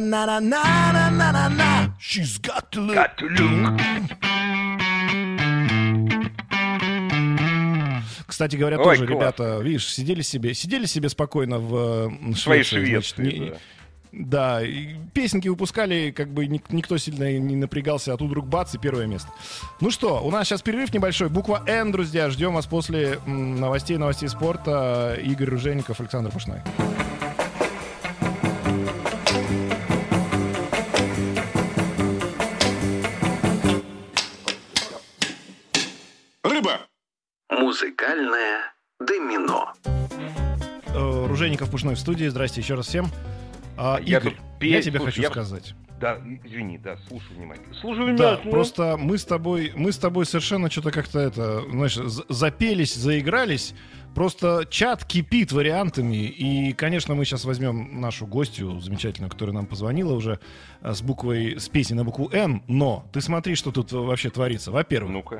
на 0.00 0.40
на 0.40 1.10
на 1.10 1.48
на 1.50 1.94
She's 2.00 2.38
got 2.40 2.72
to 2.72 2.80
look. 2.80 2.96
Got 2.96 3.16
to 3.18 3.28
look. 3.28 3.80
Кстати 8.26 8.56
говоря, 8.56 8.78
Ой, 8.78 8.84
тоже 8.84 9.06
класс. 9.06 9.18
ребята, 9.18 9.60
видишь, 9.62 9.86
сидели 9.86 10.22
себе, 10.22 10.52
сидели 10.52 10.86
себе 10.86 11.08
спокойно 11.08 11.58
в 11.58 12.10
Швеции. 12.34 12.40
Свои 12.40 12.62
шведские, 12.64 13.30
значит, 13.30 13.52
да. 13.52 13.58
Да, 14.12 14.62
и 14.62 14.94
песенки 15.12 15.48
выпускали, 15.48 16.10
как 16.10 16.28
бы 16.32 16.46
ник- 16.46 16.70
никто 16.70 16.96
сильно 16.98 17.38
не 17.38 17.56
напрягался, 17.56 18.14
а 18.14 18.16
тут 18.16 18.28
вдруг 18.28 18.46
бац 18.46 18.74
и 18.74 18.78
первое 18.78 19.06
место. 19.06 19.28
Ну 19.80 19.90
что, 19.90 20.20
у 20.24 20.30
нас 20.30 20.46
сейчас 20.48 20.62
перерыв 20.62 20.92
небольшой. 20.94 21.28
Буква 21.28 21.62
Н, 21.66 21.92
друзья. 21.92 22.30
Ждем 22.30 22.54
вас 22.54 22.66
после 22.66 23.18
м, 23.26 23.60
новостей, 23.60 23.96
новостей 23.98 24.28
спорта. 24.28 25.18
Игорь 25.22 25.50
Ружейников, 25.50 26.00
Александр 26.00 26.30
Пушной. 26.30 26.60
Рыба! 36.42 36.80
Музыкальное 37.50 38.72
домино. 39.00 39.72
Э, 40.94 41.26
Ружейников, 41.26 41.70
Пушной 41.70 41.94
в 41.94 41.98
студии. 41.98 42.26
Здрасте 42.28 42.60
еще 42.60 42.74
раз 42.74 42.86
всем. 42.86 43.06
А, 43.76 43.98
Я 44.00 44.18
Игорь, 44.18 44.32
тут 44.34 44.62
я 44.62 44.80
тебе 44.82 44.98
слушай, 44.98 45.10
хочу 45.12 45.22
я- 45.22 45.30
сказать. 45.30 45.74
Да, 46.00 46.18
извини, 46.44 46.76
да, 46.76 46.98
слушаю 47.08 47.36
внимательно. 47.38 47.74
Слушаю 47.74 48.06
Да, 48.16 48.32
внимательно. 48.34 48.50
просто 48.52 48.96
мы 48.98 49.16
с 49.16 49.24
тобой, 49.24 49.72
мы 49.74 49.92
с 49.92 49.96
тобой 49.98 50.26
совершенно 50.26 50.70
что-то 50.70 50.90
как-то 50.90 51.18
это, 51.20 51.62
знаешь, 51.70 51.94
запелись, 52.28 52.94
заигрались. 52.94 53.74
Просто 54.16 54.66
чат 54.70 55.04
кипит 55.04 55.52
вариантами. 55.52 56.24
И, 56.24 56.72
конечно, 56.72 57.14
мы 57.14 57.26
сейчас 57.26 57.44
возьмем 57.44 58.00
нашу 58.00 58.26
гостью 58.26 58.80
замечательную, 58.80 59.30
которая 59.30 59.54
нам 59.54 59.66
позвонила 59.66 60.14
уже 60.14 60.40
а, 60.80 60.94
с 60.94 61.02
буквой, 61.02 61.60
с 61.60 61.68
песней 61.68 61.96
на 61.96 62.04
букву 62.04 62.30
Н. 62.32 62.62
Но 62.66 63.04
ты 63.12 63.20
смотри, 63.20 63.56
что 63.56 63.72
тут 63.72 63.92
вообще 63.92 64.30
творится. 64.30 64.72
Во-первых, 64.72 65.12
Ну-ка. 65.12 65.38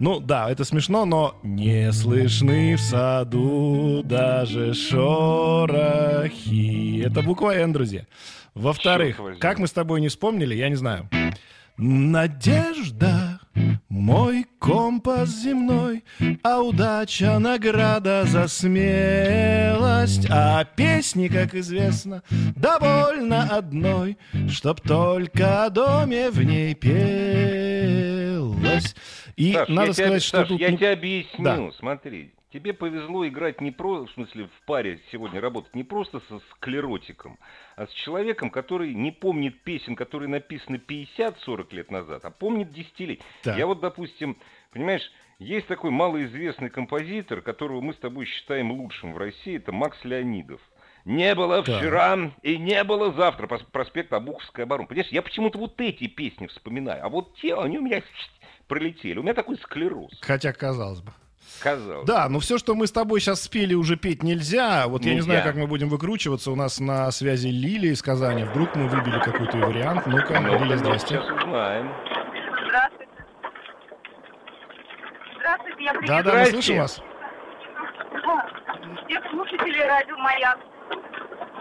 ну 0.00 0.18
да, 0.18 0.50
это 0.50 0.64
смешно, 0.64 1.04
но 1.04 1.38
не 1.44 1.92
слышны 1.92 2.74
в 2.74 2.80
саду 2.80 4.02
даже 4.04 4.74
шорохи. 4.74 6.24
Это 7.06 7.22
буква 7.22 7.54
Н, 7.54 7.72
друзья. 7.72 8.06
Во-вторых, 8.54 9.20
как 9.38 9.60
мы 9.60 9.68
с 9.68 9.72
тобой 9.72 10.00
не 10.00 10.08
вспомнили, 10.08 10.56
я 10.56 10.68
не 10.68 10.74
знаю. 10.74 11.08
Надежда, 11.76 13.39
мой 13.88 14.46
компас 14.58 15.28
земной, 15.30 16.04
а 16.42 16.60
удача 16.62 17.38
награда 17.38 18.24
за 18.24 18.48
смелость, 18.48 20.26
а 20.30 20.64
песни, 20.64 21.28
как 21.28 21.54
известно, 21.54 22.22
довольно 22.56 23.44
одной, 23.44 24.18
чтоб 24.48 24.80
только 24.80 25.64
о 25.64 25.70
доме 25.70 26.30
в 26.30 26.42
ней 26.42 26.74
пелось. 26.74 27.70
И 29.36 29.52
Саш, 29.52 29.68
надо 29.68 29.86
я 29.88 29.92
сказать, 29.94 30.10
тебе, 30.10 30.20
что 30.20 30.38
Саш, 30.38 30.48
тут... 30.48 30.60
я 30.60 30.76
тебе 30.76 30.90
объясню. 30.90 31.44
Да. 31.44 31.70
Смотри, 31.78 32.32
тебе 32.52 32.72
повезло 32.72 33.26
играть 33.26 33.60
не 33.60 33.70
про, 33.70 34.06
в 34.06 34.10
смысле, 34.12 34.46
в 34.46 34.66
паре 34.66 35.00
сегодня 35.12 35.40
работать 35.40 35.74
не 35.74 35.84
просто 35.84 36.20
со 36.28 36.40
склеротиком, 36.50 37.38
а 37.76 37.86
с 37.86 37.90
человеком, 37.92 38.50
который 38.50 38.94
не 38.94 39.10
помнит 39.10 39.62
песен, 39.62 39.96
которые 39.96 40.28
написаны 40.28 40.76
50-40 40.76 41.74
лет 41.74 41.90
назад, 41.90 42.24
а 42.24 42.30
помнит 42.30 42.72
десятилетия. 42.72 43.22
Так. 43.42 43.56
Я 43.56 43.66
вот, 43.66 43.80
допустим, 43.80 44.36
понимаешь, 44.72 45.10
есть 45.38 45.66
такой 45.68 45.90
малоизвестный 45.90 46.70
композитор, 46.70 47.40
которого 47.40 47.80
мы 47.80 47.94
с 47.94 47.98
тобой 47.98 48.26
считаем 48.26 48.72
лучшим 48.72 49.14
в 49.14 49.18
России, 49.18 49.56
это 49.56 49.72
Макс 49.72 49.98
Леонидов. 50.04 50.60
Не 51.06 51.34
было 51.34 51.62
вчера 51.62 52.30
и 52.42 52.58
не 52.58 52.84
было 52.84 53.10
завтра. 53.12 53.46
Прос- 53.46 53.64
Проспект 53.72 54.12
Обуховская 54.12 54.66
оборона. 54.66 54.86
Понимаешь, 54.86 55.10
я 55.10 55.22
почему-то 55.22 55.58
вот 55.58 55.80
эти 55.80 56.06
песни 56.08 56.46
вспоминаю, 56.46 57.02
а 57.02 57.08
вот 57.08 57.36
те, 57.38 57.54
они 57.54 57.78
у 57.78 57.82
меня 57.82 58.02
пролетели. 58.68 59.18
У 59.18 59.22
меня 59.22 59.32
такой 59.32 59.56
склероз, 59.56 60.12
Хотя, 60.20 60.52
казалось 60.52 61.00
бы. 61.00 61.12
Казалось. 61.62 62.06
Да, 62.06 62.28
но 62.28 62.38
все, 62.40 62.58
что 62.58 62.74
мы 62.74 62.86
с 62.86 62.92
тобой 62.92 63.20
сейчас 63.20 63.42
спели, 63.42 63.74
уже 63.74 63.96
петь 63.96 64.22
нельзя. 64.22 64.86
Вот 64.86 65.02
я 65.04 65.10
не 65.10 65.16
Нельзя. 65.16 65.24
знаю, 65.32 65.42
как 65.44 65.54
мы 65.56 65.66
будем 65.66 65.88
выкручиваться. 65.88 66.50
У 66.50 66.56
нас 66.56 66.80
на 66.80 67.10
связи 67.10 67.48
Лилия 67.48 67.92
из 67.92 68.02
Казани. 68.02 68.44
Вдруг 68.44 68.74
мы 68.76 68.88
выбили 68.88 69.18
какой-то 69.20 69.56
вариант. 69.58 70.06
Ну-ка, 70.06 70.40
Ну, 70.40 70.52
Лилия, 70.58 70.76
ну, 70.76 70.78
здрасте. 70.78 71.18
узнаем. 71.20 71.92
Здравствуйте. 72.68 73.08
Здравствуйте, 75.38 75.84
я 75.84 75.92
Да, 76.06 76.22
да, 76.22 76.34
мы 76.38 76.46
слышим 76.46 76.78
вас. 76.78 77.00
всех 79.06 79.30
слушателей 79.30 79.84
радио 79.86 80.16
«Маяк». 80.18 80.58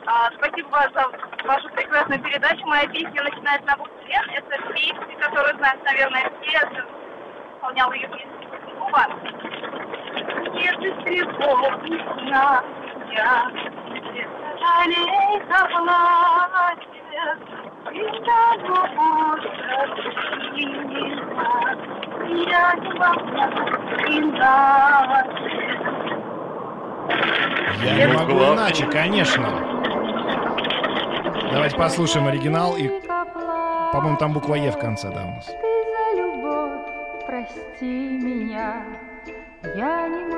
А, 0.05 0.29
спасибо 0.37 0.67
вас 0.69 0.89
за 0.93 1.05
вашу 1.47 1.69
прекрасную 1.69 2.21
передачу. 2.21 2.65
Моя 2.65 2.87
песня 2.87 3.23
начинается 3.23 3.65
на 3.67 3.77
букву 3.77 3.93
«Н». 4.07 4.29
Это 4.31 4.73
песня, 4.73 5.17
которую 5.19 5.55
знают, 5.57 5.83
наверное, 5.83 6.31
все. 6.41 6.51
Я 6.51 6.85
исполняла 7.55 7.93
ее 7.93 8.07
песню. 8.07 8.27
У 10.49 10.55
вас. 10.55 10.61
Нет 10.61 11.03
тревог, 11.03 11.83
не 11.83 11.97
знаю 12.27 12.63
я, 13.11 13.51
где 13.89 14.27
жалей 14.59 15.41
заплатит, 15.49 16.89
и 17.91 17.95
давно 18.25 18.79
я 22.51 22.75
не 22.75 22.93
могу 22.93 23.29
иначе. 24.07 25.59
Я 27.83 28.07
не 28.07 28.13
могу 28.13 28.33
иначе, 28.53 28.85
конечно. 28.85 29.47
Давайте 31.51 31.75
послушаем 31.77 32.27
оригинал 32.27 32.77
и, 32.77 32.89
по-моему, 33.91 34.17
там 34.17 34.33
буква 34.33 34.55
Е 34.55 34.71
в 34.71 34.77
конце, 34.77 35.09
да, 35.09 35.23
у 35.23 35.29
нас. 35.35 35.45
Ты 35.45 35.53
за 35.53 36.21
любовь 36.21 36.81
прости 37.25 38.19
меня, 38.19 38.83
я 39.75 40.07
не 40.07 40.28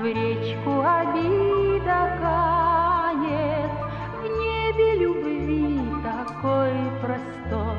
в 0.00 0.04
речку 0.04 0.80
обида 0.80 2.18
канет, 2.20 3.70
в 4.16 4.24
небе 4.40 4.94
любви 4.94 5.78
такой 6.02 6.72
простор, 7.02 7.76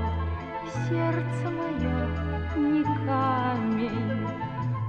сердце 0.88 1.50
мое 1.50 2.08
не 2.58 2.84
камень. 3.08 4.28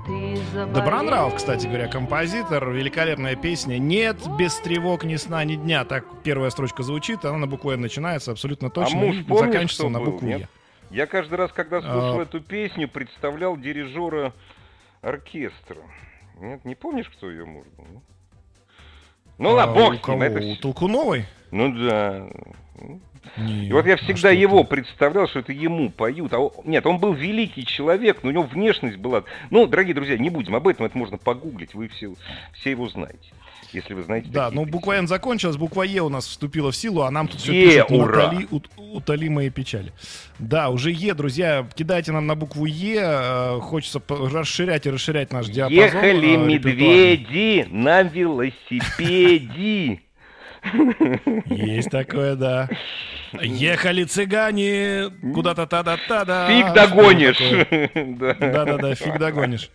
Ты 0.05 0.67
Добронравов, 0.75 1.37
кстати 1.37 1.67
говоря, 1.67 1.89
композитор, 1.89 2.71
великолепная 2.71 3.37
песня. 3.37 3.79
Нет, 3.79 4.19
без 4.39 4.57
тревог 4.57 5.05
ни 5.05 5.17
сна, 5.17 5.43
ни 5.45 5.57
дня. 5.57 5.85
Так 5.85 6.05
первая 6.23 6.51
строчка 6.51 6.83
звучит, 6.83 7.25
она 7.25 7.39
на 7.39 7.47
букву 7.47 7.71
«Н» 7.71 7.81
начинается 7.81 8.33
абсолютно 8.33 8.69
точно 8.69 8.99
а 8.99 9.05
муж 9.05 9.17
и 9.17 9.23
помнит, 9.23 9.53
заканчивается 9.53 9.75
что 9.75 9.89
на 9.89 10.01
букву? 10.01 10.29
«Е». 10.29 10.49
Я 10.91 11.07
каждый 11.07 11.37
раз, 11.37 11.51
когда 11.53 11.81
слушал 11.81 12.19
А. 12.19 12.23
эту 12.25 12.43
песню, 12.43 12.89
представлял 12.89 13.57
дирижера 13.57 14.35
оркестра. 15.01 15.79
Нет, 16.41 16.65
не 16.65 16.75
помнишь, 16.75 17.09
кто 17.09 17.31
ее 17.31 17.45
муж 17.45 17.67
был? 17.77 18.03
Ну 19.39 19.51
А 19.51 19.53
ладно, 19.55 19.75
бог 19.75 20.05
с 20.05 20.09
ним. 20.09 20.23
это 20.23 20.45
У 20.45 20.57
Толкуновой? 20.57 21.25
Ну 21.51 21.73
да. 21.75 22.29
Не, 23.37 23.69
И 23.69 23.73
вот 23.73 23.87
я 23.87 23.95
а 23.95 23.97
всегда 23.99 24.17
что 24.17 24.33
его 24.33 24.63
ты? 24.63 24.69
представлял, 24.71 25.29
что 25.29 25.39
это 25.41 25.53
ему 25.53 25.91
поют. 25.91 26.33
А 26.33 26.41
о- 26.41 26.53
нет, 26.65 26.85
он 26.87 26.99
был 26.99 27.13
великий 27.13 27.65
человек, 27.65 28.23
но 28.23 28.31
у 28.31 28.33
него 28.33 28.43
внешность 28.43 28.97
была... 28.97 29.23
Ну, 29.51 29.67
дорогие 29.67 29.95
друзья, 29.95 30.19
не 30.19 30.29
будем 30.29 30.57
об 30.57 30.67
этом, 30.67 30.87
это 30.87 30.99
можно 30.99 31.19
погуглить, 31.19 31.75
вы 31.75 31.89
все, 31.89 32.15
все 32.53 32.71
его 32.73 32.89
знаете. 32.89 33.33
Если 33.73 33.95
вы 33.95 34.03
знаете... 34.03 34.29
Да, 34.31 34.51
ну 34.51 34.65
буква 34.65 34.93
«Н» 34.97 35.07
закончилась, 35.09 35.57
буква 35.57 35.83
«Е» 35.83 36.03
у 36.03 36.09
нас 36.09 36.27
вступила 36.27 36.71
в 36.71 36.77
силу, 36.77 37.03
а 37.03 37.11
нам 37.11 37.29
тут 37.29 37.41
все 37.41 37.53
пишут! 37.53 37.91
«Утоли, 37.91 38.47
ут- 38.51 38.71
утоли 38.77 39.29
мои 39.29 39.51
печали». 39.51 39.93
Да, 40.39 40.69
уже 40.69 40.91
«Е», 40.91 41.15
друзья, 41.15 41.67
кидайте 41.75 42.13
нам 42.13 42.27
на 42.27 42.35
букву 42.35 42.67
«Е», 42.67 43.01
э, 43.03 43.61
хочется 43.61 44.01
расширять 44.09 44.87
и 44.87 44.91
расширять 44.91 45.33
наш 45.33 45.47
диапазон. 45.49 45.79
Ехали 45.85 46.29
э, 46.37 46.49
репертуарный. 46.49 46.55
медведи 46.55 47.67
на 47.71 48.03
велосипеде. 48.03 50.01
Есть 51.47 51.91
такое, 51.91 52.37
да. 52.37 52.69
Ехали 53.41 54.05
цыгане 54.05 55.11
куда-то 55.35 55.67
та-да-та-да. 55.67 56.49
Фиг 56.49 56.75
догонишь. 56.75 57.39
Да-да-да, 58.19 58.95
фиг 58.95 59.19
догонишь. 59.19 59.71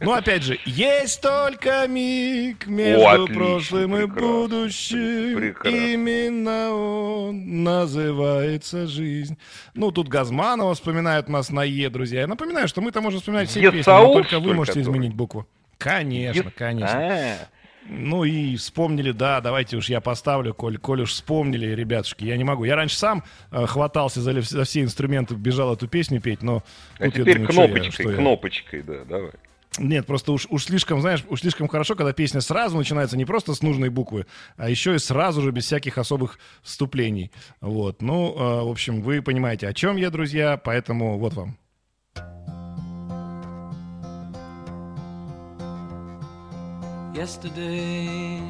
Ну, 0.00 0.12
опять 0.12 0.42
же, 0.42 0.58
есть 0.66 1.20
только 1.22 1.86
миг 1.88 2.66
между 2.66 3.26
прошлым 3.26 3.96
и 3.96 4.06
будущим. 4.06 5.54
Именно 5.64 6.70
он 6.72 7.62
называется 7.64 8.86
жизнь. 8.86 9.38
Ну, 9.74 9.90
тут 9.90 10.08
Газманова 10.08 10.74
вспоминают 10.74 11.28
нас 11.28 11.50
на 11.50 11.64
Е, 11.64 11.88
друзья. 11.88 12.20
Я 12.20 12.26
напоминаю, 12.26 12.68
что 12.68 12.80
мы-то 12.80 13.00
можем 13.00 13.20
вспоминать 13.20 13.48
все 13.48 13.70
песни, 13.70 13.82
только 13.82 14.40
вы 14.40 14.54
можете 14.54 14.80
изменить 14.80 15.14
букву. 15.14 15.46
Конечно, 15.78 16.50
конечно. 16.50 17.48
Ну 17.92 18.22
и 18.22 18.54
вспомнили, 18.54 19.10
да, 19.10 19.40
давайте 19.40 19.76
уж 19.76 19.88
я 19.88 20.00
поставлю, 20.00 20.54
коль, 20.54 20.78
коль 20.78 21.02
уж 21.02 21.10
вспомнили, 21.10 21.66
ребятушки, 21.74 22.24
я 22.24 22.36
не 22.36 22.44
могу. 22.44 22.62
Я 22.64 22.76
раньше 22.76 22.96
сам 22.96 23.24
э, 23.50 23.66
хватался 23.66 24.20
за, 24.20 24.40
за 24.40 24.62
все 24.64 24.82
инструменты, 24.82 25.34
бежал 25.34 25.74
эту 25.74 25.88
песню 25.88 26.20
петь, 26.20 26.42
но... 26.42 26.62
А 27.00 27.04
тут 27.06 27.16
я 27.16 27.22
теперь 27.24 27.34
думаю, 27.38 27.52
что 27.52 27.62
я- 27.62 27.68
кнопочкой, 27.68 27.90
что 28.04 28.10
я- 28.10 28.16
кнопочкой, 28.16 28.82
да, 28.82 29.04
давай. 29.04 29.32
Нет, 29.78 30.06
просто 30.06 30.32
уж, 30.32 30.46
уж 30.50 30.64
слишком, 30.64 31.00
знаешь, 31.00 31.24
уж 31.28 31.40
слишком 31.40 31.66
хорошо, 31.68 31.94
когда 31.96 32.12
песня 32.12 32.40
сразу 32.40 32.76
начинается 32.76 33.16
не 33.16 33.24
просто 33.24 33.54
с 33.54 33.62
нужной 33.62 33.88
буквы, 33.88 34.26
а 34.56 34.68
еще 34.68 34.94
и 34.94 34.98
сразу 34.98 35.42
же 35.42 35.50
без 35.50 35.64
всяких 35.64 35.98
особых 35.98 36.38
вступлений. 36.62 37.30
Вот, 37.60 38.02
ну, 38.02 38.34
э, 38.36 38.64
в 38.64 38.70
общем, 38.70 39.00
вы 39.02 39.20
понимаете, 39.20 39.66
о 39.68 39.72
чем 39.72 39.96
я, 39.96 40.10
друзья, 40.10 40.56
поэтому 40.56 41.18
вот 41.18 41.34
вам. 41.34 41.56
Yesterday, 47.20 48.40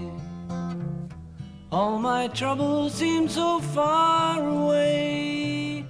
all 1.73 1.99
my 1.99 2.29
troubles 2.29 2.95
seem 2.95 3.29
so 3.29 3.59
far 3.75 4.39
away. 4.39 5.85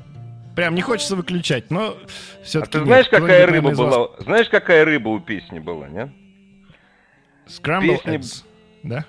Прям 0.56 0.74
не 0.74 0.80
хочется 0.80 1.14
выключать, 1.14 1.70
но 1.70 1.88
А 1.90 1.96
все-таки... 2.42 2.78
ты 2.78 2.84
знаешь, 2.86 3.06
какая 3.10 3.46
рыба 3.46 3.72
была? 3.72 4.08
Знаешь, 4.20 4.48
какая 4.48 4.86
рыба 4.86 5.10
у 5.10 5.20
песни 5.20 5.58
была, 5.58 5.88
нет? 5.88 6.08
Scramble 7.46 7.98
Песни- 8.02 8.14
eggs, 8.14 8.44
да? 8.82 9.04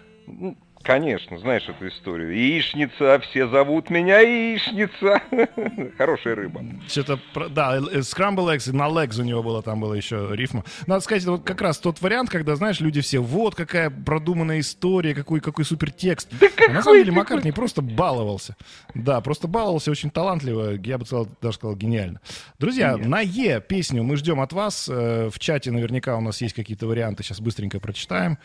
Конечно, 0.84 1.38
знаешь 1.40 1.68
эту 1.68 1.88
историю. 1.88 2.36
Яичница, 2.36 3.20
все 3.20 3.48
зовут 3.48 3.90
меня 3.90 4.20
яичница. 4.20 5.22
Хорошая 5.98 6.36
рыба. 6.36 6.64
Что-то, 6.88 7.20
да, 7.50 7.78
э, 7.78 8.00
Scramble 8.00 8.56
Eggs, 8.56 8.72
на 8.72 8.88
Legs 8.90 9.20
у 9.20 9.24
него 9.24 9.44
было, 9.44 9.62
там 9.62 9.80
было 9.80 9.94
еще 9.94 10.30
рифма. 10.32 10.64
Надо 10.88 11.02
сказать, 11.02 11.24
вот 11.26 11.44
как 11.44 11.62
раз 11.62 11.78
тот 11.80 12.02
вариант, 12.02 12.30
когда, 12.30 12.56
знаешь, 12.56 12.80
люди 12.80 13.02
все, 13.02 13.20
вот 13.20 13.56
какая 13.56 13.90
продуманная 13.90 14.60
история, 14.60 15.14
какой, 15.14 15.40
какой 15.40 15.66
супер 15.66 15.92
текст. 15.92 16.30
а 16.68 16.72
на 16.72 16.82
самом 16.82 17.00
деле 17.00 17.12
Маккартни 17.12 17.52
просто 17.52 17.82
баловался. 17.82 18.56
Да, 18.94 19.22
просто 19.22 19.48
баловался 19.48 19.92
очень 19.92 20.10
талантливо, 20.10 20.72
я 20.84 20.98
бы 20.98 21.06
сказал, 21.06 21.28
даже 21.42 21.56
сказал, 21.58 21.76
гениально. 21.76 22.20
Друзья, 22.60 22.98
на 22.98 23.22
Е 23.22 23.62
песню 23.62 24.04
мы 24.04 24.18
ждем 24.18 24.40
от 24.42 24.54
вас. 24.54 24.90
Э, 24.92 25.30
В 25.32 25.40
чате 25.40 25.72
наверняка 25.72 26.16
у 26.18 26.22
нас 26.22 26.42
есть 26.42 26.56
какие-то 26.56 26.88
варианты, 26.88 27.24
сейчас 27.24 27.40
быстренько 27.40 27.80
прочитаем. 27.80 28.38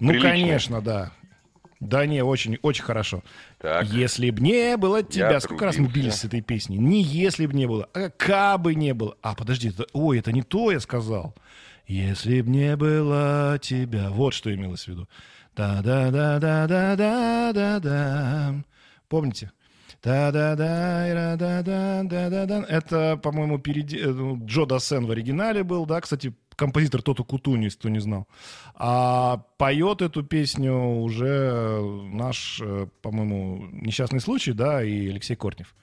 Ну, 0.00 0.08
Приличные. 0.10 0.32
конечно, 0.32 0.80
да. 0.80 1.12
Да 1.82 2.06
не, 2.06 2.22
очень, 2.22 2.58
очень 2.62 2.84
хорошо. 2.84 3.24
Так. 3.58 3.86
Если 3.86 4.30
б 4.30 4.40
не 4.40 4.76
было 4.76 5.02
тебя, 5.02 5.40
сколько 5.40 5.64
раз 5.64 5.76
мы 5.76 5.86
трудился. 5.86 6.00
бились 6.00 6.14
с 6.20 6.24
этой 6.24 6.40
песней? 6.40 6.78
Не 6.78 7.02
если 7.02 7.44
б 7.46 7.54
не 7.54 7.66
было, 7.66 7.88
а 7.92 8.08
кабы 8.10 8.76
не 8.76 8.94
было. 8.94 9.16
А, 9.20 9.34
подожди, 9.34 9.70
это- 9.70 9.86
ой, 9.92 10.20
это 10.20 10.30
не 10.30 10.42
то 10.42 10.70
я 10.70 10.78
сказал. 10.78 11.34
Если 11.88 12.40
б 12.40 12.48
не 12.48 12.76
было 12.76 13.58
тебя. 13.60 14.10
Вот 14.10 14.32
что 14.32 14.54
имелось 14.54 14.84
в 14.84 14.88
виду. 14.88 15.08
Да-да-да-да-да-да-да-да. 15.56 18.54
Помните? 19.08 19.50
да 20.04 20.30
да 20.32 20.54
да 20.56 21.36
да 21.36 21.62
да 21.62 22.02
да 22.30 22.46
да 22.46 22.64
Это, 22.68 23.16
по-моему, 23.16 23.58
переди... 23.58 23.98
э, 23.98 24.06
ну, 24.12 24.38
Джо 24.46 24.66
Дассен 24.66 25.06
в 25.06 25.10
оригинале 25.10 25.62
был, 25.64 25.84
да, 25.86 26.00
кстати, 26.00 26.32
композитор 26.56 27.02
Тото 27.02 27.24
Кутуни, 27.24 27.64
если 27.64 27.78
кто 27.78 27.88
не 27.88 28.00
знал. 28.00 28.26
А 28.74 29.42
поет 29.58 30.02
эту 30.02 30.22
песню 30.22 30.74
уже 31.00 31.80
наш, 32.12 32.60
э, 32.62 32.86
по-моему, 33.02 33.66
несчастный 33.72 34.20
случай, 34.20 34.52
да, 34.52 34.82
и 34.82 35.08
Алексей 35.08 35.36
Кортнев. 35.36 35.74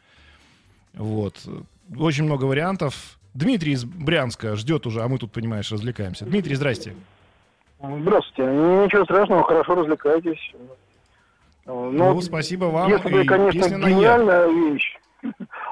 Вот. 0.93 1.35
Очень 1.97 2.25
много 2.25 2.45
вариантов. 2.45 3.19
Дмитрий 3.33 3.73
из 3.73 3.85
Брянска 3.85 4.55
ждет 4.55 4.85
уже, 4.87 5.01
а 5.01 5.07
мы 5.07 5.17
тут, 5.17 5.31
понимаешь, 5.31 5.71
развлекаемся. 5.71 6.25
Дмитрий, 6.25 6.55
здрасте. 6.55 6.95
Здравствуйте. 7.79 8.51
Ничего 8.51 9.05
страшного, 9.05 9.43
хорошо 9.43 9.75
развлекайтесь. 9.75 10.53
Ну, 11.65 11.91
Ну, 11.91 12.21
спасибо 12.21 12.65
вам. 12.65 12.89
Если, 12.89 13.21
И 13.21 13.25
конечно, 13.25 13.61
песня 13.61 13.77
на 13.77 13.87
«Е». 13.87 13.93
гениальная 13.95 14.47
вещь. 14.47 14.97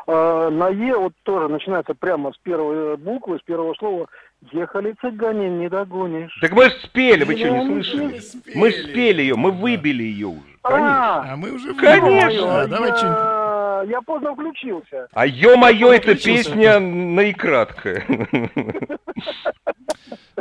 А, 0.08 0.50
На 0.50 0.70
Е 0.70 0.96
вот 0.96 1.14
тоже 1.24 1.48
начинается 1.50 1.94
прямо 1.96 2.32
с 2.32 2.38
первой 2.38 2.96
буквы, 2.98 3.40
с 3.40 3.42
первого 3.42 3.74
слова. 3.74 4.08
Ехали 4.52 4.94
цыгане, 5.02 5.50
не 5.50 5.68
догонишь. 5.70 6.38
Так 6.42 6.52
мы 6.54 6.70
спели, 6.70 7.24
вы 7.24 7.36
что, 7.38 7.50
не 7.50 7.66
слышали? 7.84 8.20
спели. 8.20 8.58
Мы 8.58 8.72
спели 8.72 9.22
ее, 9.24 9.36
мы 9.36 9.52
выбили 9.52 10.04
ее 10.04 10.28
уже. 10.28 10.42
А, 10.64 11.34
А 11.34 11.36
мы 11.38 11.52
уже 11.52 11.74
Конечно. 11.74 12.30
ё-моё, 12.40 12.68
Давай 12.68 12.90
я-. 12.92 13.84
Я 13.88 14.02
поздно 14.02 14.34
включился. 14.34 15.08
А 15.14 15.26
ё-моё, 15.26 15.92
это 15.92 16.12
Включился. 16.14 16.52
песня 16.52 16.80
наикраткая. 16.80 18.06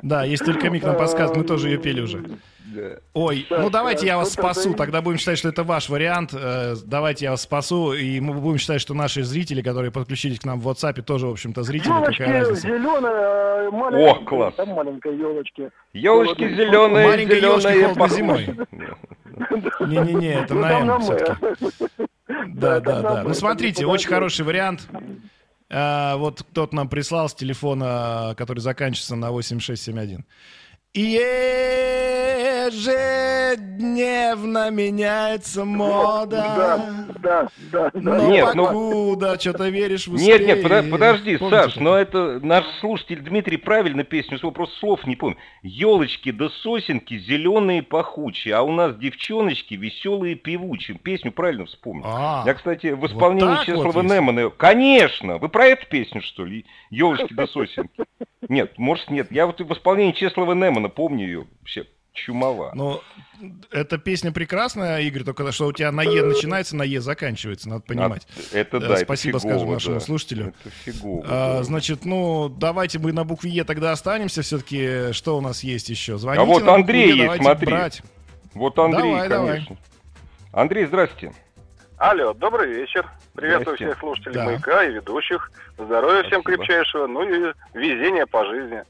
Да, 0.02 0.24
есть 0.24 0.44
только 0.44 0.68
миг 0.70 0.84
нам 0.84 0.96
подсказывает, 0.96 1.38
мы 1.38 1.44
тоже 1.44 1.68
ее 1.70 1.78
пели 1.78 2.00
уже. 2.02 2.22
Ой, 3.14 3.46
Да, 3.48 3.58
ну 3.58 3.70
давайте 3.70 4.02
да, 4.02 4.06
я 4.08 4.16
вас 4.16 4.32
это 4.32 4.42
спасу, 4.42 4.74
тогда 4.74 5.00
будем 5.00 5.18
считать, 5.18 5.38
что 5.38 5.48
это 5.48 5.62
ваш 5.62 5.88
вариант. 5.88 6.34
Э, 6.34 6.74
Давайте 6.84 7.26
я 7.26 7.30
вас 7.32 7.42
спасу, 7.42 7.92
и 7.92 8.18
мы 8.20 8.34
будем 8.34 8.58
считать, 8.58 8.80
что 8.80 8.94
наши 8.94 9.22
зрители, 9.22 9.62
которые 9.62 9.90
подключились 9.92 10.40
к 10.40 10.44
нам 10.44 10.60
в 10.60 10.68
WhatsApp, 10.68 11.02
тоже, 11.02 11.26
в 11.26 11.30
общем-то, 11.30 11.62
зрители. 11.62 11.88
Елочки 11.88 12.22
разница? 12.22 12.60
зеленые, 12.62 13.70
маленькие. 13.70 14.10
О, 14.10 14.14
класс. 14.24 14.54
Там 14.54 14.68
маленькие 14.70 15.18
елочки. 15.18 15.70
Елочки 15.92 16.42
Вот. 16.42 16.50
зеленые, 16.50 17.06
Маленькая 17.08 17.40
елочка 17.40 17.72
зеленые 17.72 17.94
холодно 17.94 18.16
зимой. 18.16 18.48
Не-не-не, 19.86 20.34
это 20.34 20.54
Ну, 20.54 20.84
на 20.84 20.98
все-таки. 21.00 21.32
Да, 22.48 22.80
да, 22.80 23.02
да. 23.02 23.22
Ну 23.22 23.34
смотрите, 23.34 23.86
очень 23.86 24.08
хороший 24.08 24.44
вариант. 24.44 24.88
А, 25.70 26.16
Вот 26.16 26.42
кто-то 26.42 26.74
нам 26.74 26.88
прислал 26.88 27.28
с 27.28 27.34
телефона, 27.34 28.34
который 28.36 28.60
заканчивается 28.60 29.16
на 29.16 29.30
8671. 29.30 30.24
Ежедневно 33.36 34.70
меняется 34.70 35.64
мода. 35.64 36.36
Да, 36.56 36.78
да, 37.20 37.48
да. 37.72 37.90
да. 37.94 38.00
Но 38.00 38.28
Нет, 38.28 38.54
ну- 38.54 38.66
покуда 38.66 39.38
что-то 39.40 39.68
веришь 39.68 40.06
в 40.06 40.12
Нет, 40.14 40.40
успех. 40.40 40.46
нет, 40.46 40.64
подо- 40.64 40.90
подожди, 40.90 41.36
Помните 41.36 41.56
Саш, 41.62 41.76
но 41.76 41.96
это 41.96 42.40
наш 42.42 42.64
слушатель 42.80 43.20
Дмитрий 43.20 43.56
правильно 43.56 44.04
песню, 44.04 44.38
свой 44.38 44.52
просто 44.52 44.76
слов 44.78 45.06
не 45.06 45.16
помню. 45.16 45.36
Елочки 45.62 46.30
да 46.30 46.48
сосенки 46.62 47.18
зеленые 47.18 47.82
пахучие, 47.82 48.54
а 48.54 48.62
у 48.62 48.72
нас 48.72 48.96
девчоночки 48.96 49.74
веселые 49.74 50.34
певучие. 50.34 50.96
Песню 50.98 51.32
правильно 51.32 51.66
вспомнил. 51.66 52.04
А, 52.06 52.42
Я, 52.46 52.54
кстати, 52.54 52.88
в 52.88 53.06
исполнении 53.06 53.56
вот 53.56 53.64
Чеслова 53.64 54.02
есть. 54.02 54.14
Немана. 54.14 54.50
Конечно! 54.50 55.38
Вы 55.38 55.48
про 55.48 55.66
эту 55.66 55.86
песню, 55.86 56.20
что 56.22 56.44
ли? 56.44 56.64
Елочки 56.90 57.32
да 57.32 57.46
сосенки. 57.46 58.04
Нет, 58.48 58.78
может, 58.78 59.10
нет. 59.10 59.28
Я 59.32 59.46
вот 59.46 59.60
в 59.60 59.72
исполнении 59.72 60.12
Чеслова 60.12 60.52
Немана 60.52 60.85
помню 60.88 61.24
ее. 61.26 61.46
Вообще 61.60 61.86
чумова. 62.12 62.72
Ну, 62.74 63.00
эта 63.70 63.98
песня 63.98 64.32
прекрасная, 64.32 65.00
Игорь, 65.02 65.22
только 65.22 65.52
что 65.52 65.66
у 65.66 65.72
тебя 65.72 65.92
на 65.92 66.00
Е 66.02 66.22
начинается, 66.22 66.74
на 66.74 66.82
Е 66.82 67.00
заканчивается, 67.02 67.68
надо 67.68 67.82
понимать. 67.82 68.26
А, 68.52 68.56
это 68.56 68.78
Э, 68.78 68.80
да, 68.80 68.86
это 68.94 69.04
Спасибо, 69.04 69.38
фигово, 69.38 69.50
скажем 69.52 69.72
нашему 69.72 69.94
да. 69.96 70.00
слушателю. 70.00 70.54
Это 70.64 70.70
фигово. 70.70 71.24
А, 71.28 71.56
да. 71.58 71.62
значит, 71.64 72.06
ну, 72.06 72.48
давайте 72.48 72.98
мы 72.98 73.12
на 73.12 73.24
букве 73.24 73.50
Е 73.50 73.64
тогда 73.64 73.92
останемся 73.92 74.40
все-таки. 74.40 75.12
Что 75.12 75.36
у 75.36 75.42
нас 75.42 75.62
есть 75.62 75.90
еще? 75.90 76.16
Звоните 76.16 76.42
А 76.42 76.46
вот 76.46 76.66
Андрей 76.66 77.10
Е, 77.12 77.24
есть, 77.24 77.36
смотри. 77.36 77.66
брать. 77.66 78.02
Вот 78.54 78.78
Андрей, 78.78 79.02
Давай, 79.12 79.28
давай. 79.28 79.48
конечно. 79.52 79.76
Андрей, 80.52 80.86
здрасте. 80.86 81.32
Алло, 81.98 82.32
добрый 82.32 82.72
вечер. 82.72 83.06
Приветствую 83.34 83.76
Здрасте. 83.76 83.84
всех 83.92 84.00
слушателей 84.00 84.34
Да. 84.34 84.44
«Маяка» 84.46 84.84
и 84.84 84.92
ведущих. 84.92 85.50
Здоровья 85.78 86.22
всем 86.22 86.40
Спасибо. 86.40 86.64
крепчайшего, 86.64 87.06
ну 87.06 87.22
и 87.22 87.52
везения 87.74 88.24
по 88.26 88.44
жизни. 88.46 88.82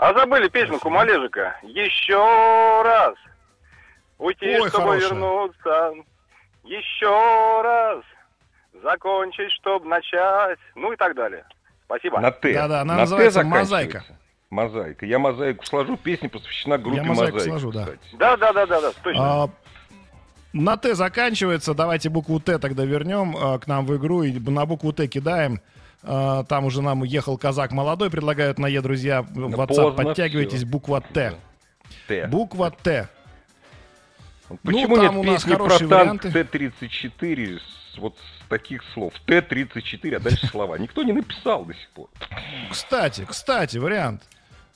А 0.00 0.14
забыли 0.14 0.48
песню 0.48 0.78
Кумалежика. 0.78 1.58
Еще 1.62 2.82
раз. 2.82 3.14
Уйти, 4.18 4.46
Ой, 4.58 4.68
чтобы 4.70 4.84
хорошая. 4.98 5.10
вернуться. 5.10 5.92
Еще 6.64 7.62
раз. 7.62 8.02
Закончить, 8.82 9.52
чтобы 9.52 9.86
начать. 9.86 10.58
Ну 10.74 10.94
и 10.94 10.96
так 10.96 11.14
далее. 11.14 11.44
Спасибо. 11.84 12.18
На 12.18 12.30
Т. 12.30 12.54
Да-да, 12.54 12.80
она 12.80 12.94
На 12.94 13.00
Т 13.00 13.00
называется 13.02 13.42
заканчивается. 13.42 13.74
«Мозаика». 13.74 14.04
Мозаика. 14.48 15.04
Я 15.06 15.18
мозаику 15.18 15.66
сложу. 15.66 15.98
Песня 15.98 16.30
посвящена 16.30 16.78
группе 16.78 16.96
Я 16.96 17.02
мозаику 17.02 17.34
«Мозаика», 17.34 17.58
сложу, 17.58 17.70
да. 17.72 17.84
кстати. 17.84 18.16
Да, 18.16 18.36
да, 18.38 18.52
да, 18.54 18.66
да, 18.66 18.80
да, 18.80 18.92
точно. 19.02 19.22
А, 19.22 19.48
на 20.54 20.78
Т 20.78 20.94
заканчивается. 20.94 21.74
Давайте 21.74 22.08
букву 22.08 22.40
Т 22.40 22.58
тогда 22.58 22.86
вернем 22.86 23.36
а, 23.36 23.58
к 23.58 23.66
нам 23.66 23.84
в 23.84 23.94
игру 23.98 24.22
и 24.22 24.32
на 24.32 24.64
букву 24.64 24.94
Т 24.94 25.08
кидаем. 25.08 25.60
А, 26.02 26.44
там 26.44 26.64
уже 26.64 26.80
нам 26.82 27.02
ехал 27.04 27.36
казак 27.36 27.72
молодой, 27.72 28.10
предлагают 28.10 28.58
на 28.58 28.66
Е, 28.66 28.80
друзья, 28.80 29.22
в 29.22 29.32
Да 29.34 29.40
WhatsApp. 29.42 29.66
поздно 29.66 29.92
Подтягивайтесь, 30.04 30.58
всё. 30.60 30.66
буква 30.66 31.00
Т. 31.00 31.34
Т. 32.08 32.26
Буква 32.26 32.70
Т. 32.70 33.08
Почему 34.64 34.96
ну, 34.96 35.02
нет 35.02 35.12
у 35.12 35.22
нас 35.22 35.44
песни 35.44 35.54
про 35.54 35.68
танк 35.78 35.90
варианты. 35.90 36.30
Т-34 36.32 37.58
с, 37.94 37.98
вот 37.98 38.16
с 38.18 38.48
таких 38.48 38.82
слов? 38.94 39.12
Т-34, 39.26 40.16
а 40.16 40.20
дальше 40.20 40.46
слова. 40.48 40.76
Никто 40.76 41.02
не 41.04 41.12
написал 41.12 41.64
до 41.64 41.74
сих 41.74 41.88
пор. 41.90 42.08
Кстати, 42.70 43.24
кстати, 43.28 43.78
вариант. 43.78 44.22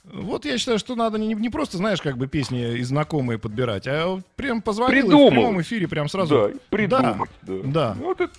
Вот 0.04 0.44
я 0.44 0.58
считаю, 0.58 0.78
что 0.78 0.94
надо 0.94 1.18
не, 1.18 1.32
не 1.34 1.48
просто, 1.48 1.78
знаешь, 1.78 2.00
как 2.02 2.18
бы 2.18 2.28
песни 2.28 2.74
и 2.76 2.82
знакомые 2.82 3.38
подбирать, 3.38 3.88
а 3.88 4.20
прям 4.36 4.60
позвонил 4.62 4.96
и 4.96 5.00
в 5.00 5.04
Придумал. 5.06 5.30
прямом 5.30 5.60
эфире 5.62 5.88
прям 5.88 6.08
сразу. 6.08 6.52
Да, 6.52 6.58
придумать. 6.70 7.30
Да. 7.42 7.54
Да. 7.64 7.96
Вот 7.98 8.20
это- 8.20 8.32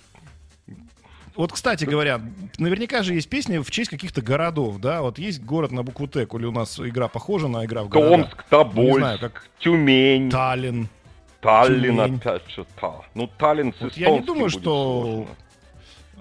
Вот, 1.36 1.52
кстати 1.52 1.84
говоря, 1.84 2.20
наверняка 2.58 3.02
же 3.02 3.14
есть 3.14 3.28
песни 3.28 3.58
в 3.58 3.70
честь 3.70 3.90
каких-то 3.90 4.22
городов, 4.22 4.78
да? 4.78 5.02
Вот 5.02 5.18
есть 5.18 5.42
город 5.42 5.70
на 5.70 5.82
букву 5.82 6.08
Т, 6.08 6.26
коли 6.26 6.46
у 6.46 6.52
нас 6.52 6.80
игра 6.80 7.08
похожа 7.08 7.48
на 7.48 7.64
игра 7.64 7.82
в 7.82 7.88
города. 7.88 8.24
Томск, 8.24 8.44
Ну, 8.50 8.82
не 8.82 8.98
знаю, 8.98 9.18
Тобольск, 9.18 9.20
как 9.20 9.50
Тюмень, 9.58 10.30
Таллин. 10.30 10.88
Таллин 11.40 11.96
Тюмень. 11.96 12.16
опять 12.16 12.42
что-то. 12.48 13.04
Ну, 13.14 13.28
Таллин 13.38 13.74
с 13.74 13.80
Вот 13.80 13.96
я 13.96 14.10
не 14.10 14.20
думаю, 14.20 14.48
что... 14.48 15.26
сложно. 15.26 15.36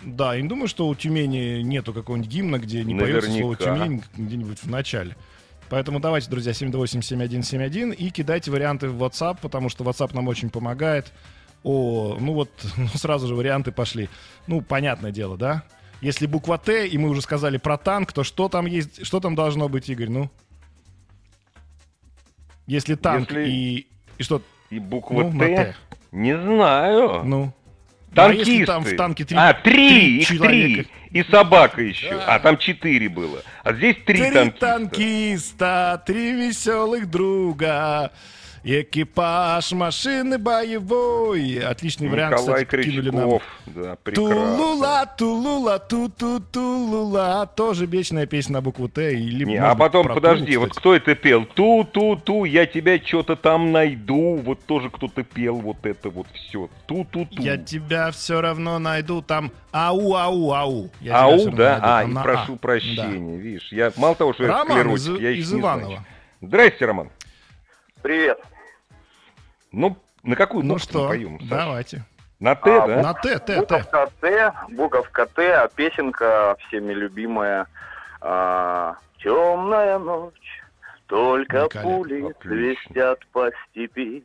Да, 0.02 0.36
я 0.36 0.42
не 0.42 0.48
думаю, 0.48 0.68
что 0.68 0.88
у 0.88 0.96
Тюмени 0.96 1.62
нету 1.62 1.94
какого-нибудь 1.94 2.30
гимна, 2.30 2.60
где 2.60 2.84
не 2.84 2.94
поется 2.94 3.32
слово 3.32 3.56
Наверняка. 3.56 3.86
Тюмень 3.86 4.04
где-нибудь 4.16 4.60
в 4.62 4.70
начале. 4.70 5.16
Поэтому 5.70 6.00
давайте, 6.00 6.30
друзья, 6.30 6.52
728-7171 6.52 7.96
и 7.96 8.10
кидайте 8.12 8.52
варианты 8.52 8.90
в 8.90 9.02
WhatsApp, 9.02 9.38
потому 9.42 9.70
что 9.70 9.84
WhatsApp 9.84 10.14
нам 10.14 10.28
очень 10.28 10.50
помогает. 10.50 11.12
О, 11.66 12.16
ну 12.20 12.34
вот, 12.34 12.50
ну 12.78 12.88
сразу 12.90 13.28
же 13.28 13.34
варианты 13.36 13.72
пошли. 13.72 14.08
Ну, 14.48 14.62
понятное 14.62 15.12
дело, 15.12 15.36
да? 15.36 15.64
Если 16.00 16.28
буква 16.28 16.60
Т, 16.60 16.88
и 16.88 16.98
мы 17.00 17.10
уже 17.10 17.22
сказали 17.22 17.58
про 17.58 17.78
танк, 17.78 18.14
то 18.14 18.24
что 18.24 18.48
там 18.50 18.68
есть, 18.68 19.04
что 19.06 19.20
там 19.20 19.34
должно 19.34 19.68
быть, 19.68 19.90
Игорь, 19.90 20.10
ну? 20.10 20.30
Если 22.68 22.96
танк 22.96 23.32
Если- 23.32 23.50
и, 23.50 23.88
и 24.20 24.24
что? 24.24 24.42
И 24.70 24.80
буква 24.80 25.24
Ну, 25.24 25.40
Т? 25.40 25.56
Т. 25.56 25.76
Не 26.12 26.38
знаю. 26.38 27.24
Ну. 27.24 27.46
Ну, 27.46 27.54
а 28.12 28.16
Танкисты. 28.28 28.52
если 28.52 28.66
там 28.66 28.84
в 28.86 28.96
танке 28.96 29.26
три- 29.26 29.38
а, 29.38 29.54
три, 29.54 29.74
три 29.90 30.18
их 30.20 30.28
человека? 30.28 30.84
три. 31.10 31.20
И 31.20 31.24
собака 31.24 31.82
еще. 31.82 32.14
А, 32.26 32.40
там 32.40 32.58
четыре 32.58 33.10
было. 33.10 33.42
А 33.64 33.74
здесь 33.74 33.98
три, 34.06 34.18
Три 34.20 34.32
танкиста. 34.32 34.60
танкиста, 34.68 36.04
три 36.06 36.32
веселых 36.32 37.10
друга, 37.10 38.12
экипаж 38.66 39.72
машины 39.74 40.40
боевой. 40.40 41.60
Отличный 41.60 42.10
вариант, 42.10 42.40
Николай 42.40 42.66
кстати, 42.66 42.84
кинули 42.84 43.10
нам. 43.12 43.40
Да, 43.68 43.96
прекрасно. 44.04 44.36
Тулула, 44.36 45.14
тулула, 45.18 45.80
ту-ту-тулула. 45.80 47.48
Тоже 47.56 47.86
вечная 47.86 48.26
песня 48.26 48.54
на 48.54 48.62
букву 48.62 48.90
Т. 48.90 49.14
Или, 49.14 49.46
Не, 49.46 49.58
а 49.58 49.70
быть, 49.70 49.80
потом, 49.80 50.06
про 50.08 50.16
подожди, 50.16 50.54
Тулу, 50.54 50.66
вот 50.66 50.76
кто 50.76 50.96
это 50.96 51.14
пел? 51.16 51.46
Ту-ту-ту, 51.46 52.46
я 52.46 52.66
тебя 52.66 52.98
что-то 53.00 53.36
там 53.36 53.72
найду. 53.72 54.36
Вот 54.44 54.66
тоже 54.66 54.90
кто-то 54.90 55.24
пел 55.24 55.56
вот 55.58 55.86
это 55.86 56.10
вот 56.10 56.28
все. 56.34 56.68
Ту-ту-ту. 56.88 57.42
Я 57.42 57.58
тебя 57.58 58.10
все 58.12 58.42
равно 58.42 58.80
найду 58.80 59.22
там. 59.22 59.52
Ау, 59.72 60.16
ау, 60.16 60.52
ау. 60.54 60.90
Я 61.02 61.24
Ау, 61.24 61.50
да? 61.52 61.72
найду 61.74 61.86
А, 61.88 62.04
и 62.04 62.08
на 62.08 62.24
прошу 62.24 62.54
А. 62.54 62.58
прощения, 62.58 63.38
видишь. 63.38 63.72
Я 63.72 63.92
мало 63.98 64.16
того, 64.16 64.34
что 64.34 64.44
я 64.44 64.50
Роман 64.50 64.94
из, 64.96 65.02
склеротик, 65.04 65.22
я 65.24 65.30
еще 65.30 65.40
из 65.42 65.52
не 65.54 65.60
знаю. 65.60 65.80
Иванова. 65.82 66.06
Здрасте, 66.42 66.86
Роман. 66.86 67.10
Привет. 68.02 68.40
Ну, 69.76 69.98
на 70.24 70.36
какую 70.38 70.64
Ну 70.66 70.78
что, 70.78 71.04
мы 71.04 71.08
поем? 71.10 71.40
Саш? 71.42 71.50
давайте. 71.50 72.04
На 72.40 72.56
Т, 72.56 72.70
А, 72.72 72.88
да? 72.88 73.02
На 73.02 73.14
Т, 73.14 73.40
Т, 73.40 73.40
Т. 73.40 73.60
Буковка 73.60 74.10
Т, 74.22 74.54
буковка 74.70 75.26
Т, 75.26 75.54
а 75.54 75.68
песенка 75.68 76.56
всеми 76.68 76.94
любимая 76.94 77.68
а, 78.22 78.96
«Темная 79.22 80.00
ночь, 80.00 80.64
только 81.08 81.58
Великолепно. 81.58 81.82
пули 81.82 82.22
Отлично. 82.32 82.76
свистят 82.86 83.20
по 83.34 83.50
степи, 83.70 84.24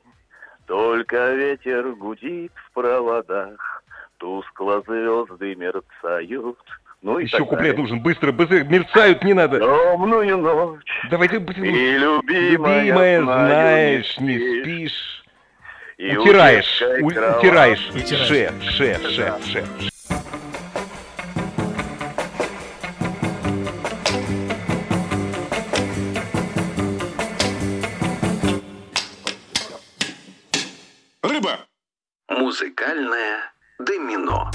только 0.67 1.33
ветер 1.35 1.91
гудит 1.97 2.53
в 2.55 2.73
проводах, 2.73 3.83
тускло 4.19 4.83
звезды 4.87 5.55
мерцают». 5.57 6.59
Ну 7.03 7.19
и 7.19 7.25
Еще 7.25 7.39
куплет 7.39 7.59
далее. 7.61 7.77
нужен. 7.79 8.01
Быстро, 8.01 8.31
быстро. 8.31 8.63
Мерцают 8.63 9.25
не 9.25 9.33
надо. 9.33 9.59
Темную 9.59 10.37
ночь, 10.37 11.03
Давай 11.11 11.29
ты, 11.29 11.37
и 11.37 11.41
любимая, 11.97 12.83
любимая, 12.83 13.23
знаешь, 13.23 14.19
не 14.21 14.39
спишь. 14.39 15.21
И 16.01 16.17
Утираешь, 16.17 16.81
у- 16.81 17.07
утираешь. 17.09 17.91
Утираешь. 17.91 17.91
Ше, 18.29 18.55
ше, 18.63 18.99
ше, 19.11 19.35
ше. 19.53 19.91
Рыба! 31.23 31.67
Музыкальное 32.31 33.53
домино. 33.79 34.51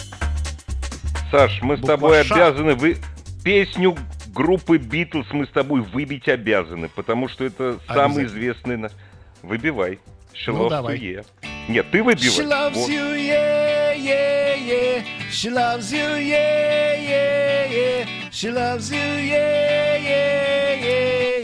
Саш, 1.30 1.62
мы 1.62 1.78
с 1.78 1.80
Буква 1.82 1.96
тобой 1.96 2.24
Ш. 2.24 2.34
обязаны 2.34 2.74
вы 2.74 2.98
песню 3.44 3.96
группы 4.34 4.78
Битлз 4.80 5.28
мы 5.32 5.46
с 5.46 5.50
тобой 5.50 5.82
выбить 5.82 6.28
обязаны, 6.28 6.90
потому 6.90 7.28
что 7.28 7.44
это 7.44 7.78
самый 7.88 8.26
известный 8.26 8.78
на... 8.78 8.90
Выбивай. 9.44 10.00
She 10.36 10.52
Ну, 10.52 10.64
loves 10.64 10.70
давай. 10.70 10.98
to 10.98 11.02
yeah. 11.02 11.26
Нет, 11.70 11.86
ты 11.92 12.04
выбивай. 12.04 12.28
She 12.30 12.44
loves 12.46 12.76
Вот. 12.76 12.90
you, 12.90 13.16
yeah, 13.16 13.94
yeah, 13.96 14.56
yeah. 14.56 15.04
She 15.32 15.50
loves 15.50 15.92
you, 15.92 16.18
yeah, 16.18 16.96
yeah, 17.00 17.72
yeah. 17.72 18.06
She 18.32 18.52
loves 18.52 18.92
you, 18.92 18.98
yeah, 18.98 19.98
yeah, 19.98 20.76
yeah, 20.84 21.40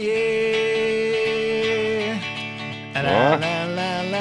yeah. 2.94 3.12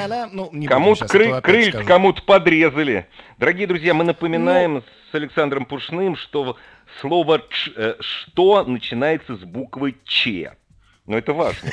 На, 0.07 0.27
Ну, 0.31 0.49
Кому-то 0.67 1.05
кры- 1.05 1.39
скажу. 1.69 1.85
кому-то 1.87 2.21
подрезали. 2.23 3.05
Дорогие 3.37 3.67
друзья, 3.67 3.93
мы 3.93 4.03
напоминаем 4.03 4.75
Ну. 4.75 4.83
с 5.11 5.15
Александром 5.15 5.65
Пушным, 5.65 6.15
что 6.15 6.57
слово 7.01 7.41
э, 7.75 7.95
«что» 7.99 8.63
начинается 8.63 9.35
с 9.35 9.39
буквы 9.41 9.95
«ч». 10.05 10.51
Но 11.11 11.17
это 11.17 11.33
важно. 11.33 11.69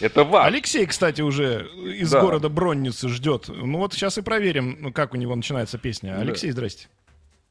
Это 0.00 0.24
важно. 0.24 0.48
Алексей, 0.48 0.84
кстати, 0.84 1.22
уже 1.22 1.68
из 1.96 2.10
Да. 2.10 2.20
города 2.20 2.48
Бронницы 2.48 3.08
ждет. 3.08 3.44
Ну 3.46 3.78
вот 3.78 3.92
сейчас 3.92 4.18
и 4.18 4.20
проверим, 4.22 4.76
ну, 4.80 4.92
как 4.92 5.14
у 5.14 5.16
него 5.16 5.36
начинается 5.36 5.78
песня. 5.78 6.14
Да. 6.16 6.22
Алексей, 6.22 6.50
здрасте. 6.50 6.88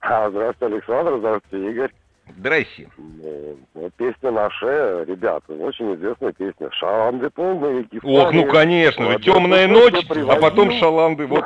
А, 0.02 0.30
здравствуйте, 0.30 0.76
Александр, 0.76 1.18
здравствуйте, 1.20 1.72
Игорь. 1.72 1.92
Здрасте. 2.38 2.90
Ну, 2.98 3.90
Песня 3.96 4.32
наша, 4.32 5.04
ребята, 5.08 5.54
очень 5.54 5.96
известная 5.96 6.34
песня. 6.34 6.70
Шаланды 6.74 7.30
полные 7.30 7.84
реки. 7.84 8.02
Ох, 8.04 8.34
ну 8.34 8.46
конечно 8.46 9.10
же, 9.14 9.20
темная 9.20 9.70
ночь, 9.70 10.06
а 10.10 10.36
потом 10.36 10.74
шаланды. 10.74 11.26
Вот 11.26 11.46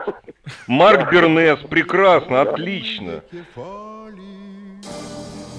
Марк 0.65 1.11
Бернес, 1.11 1.59
прекрасно, 1.69 2.41
отлично. 2.41 3.21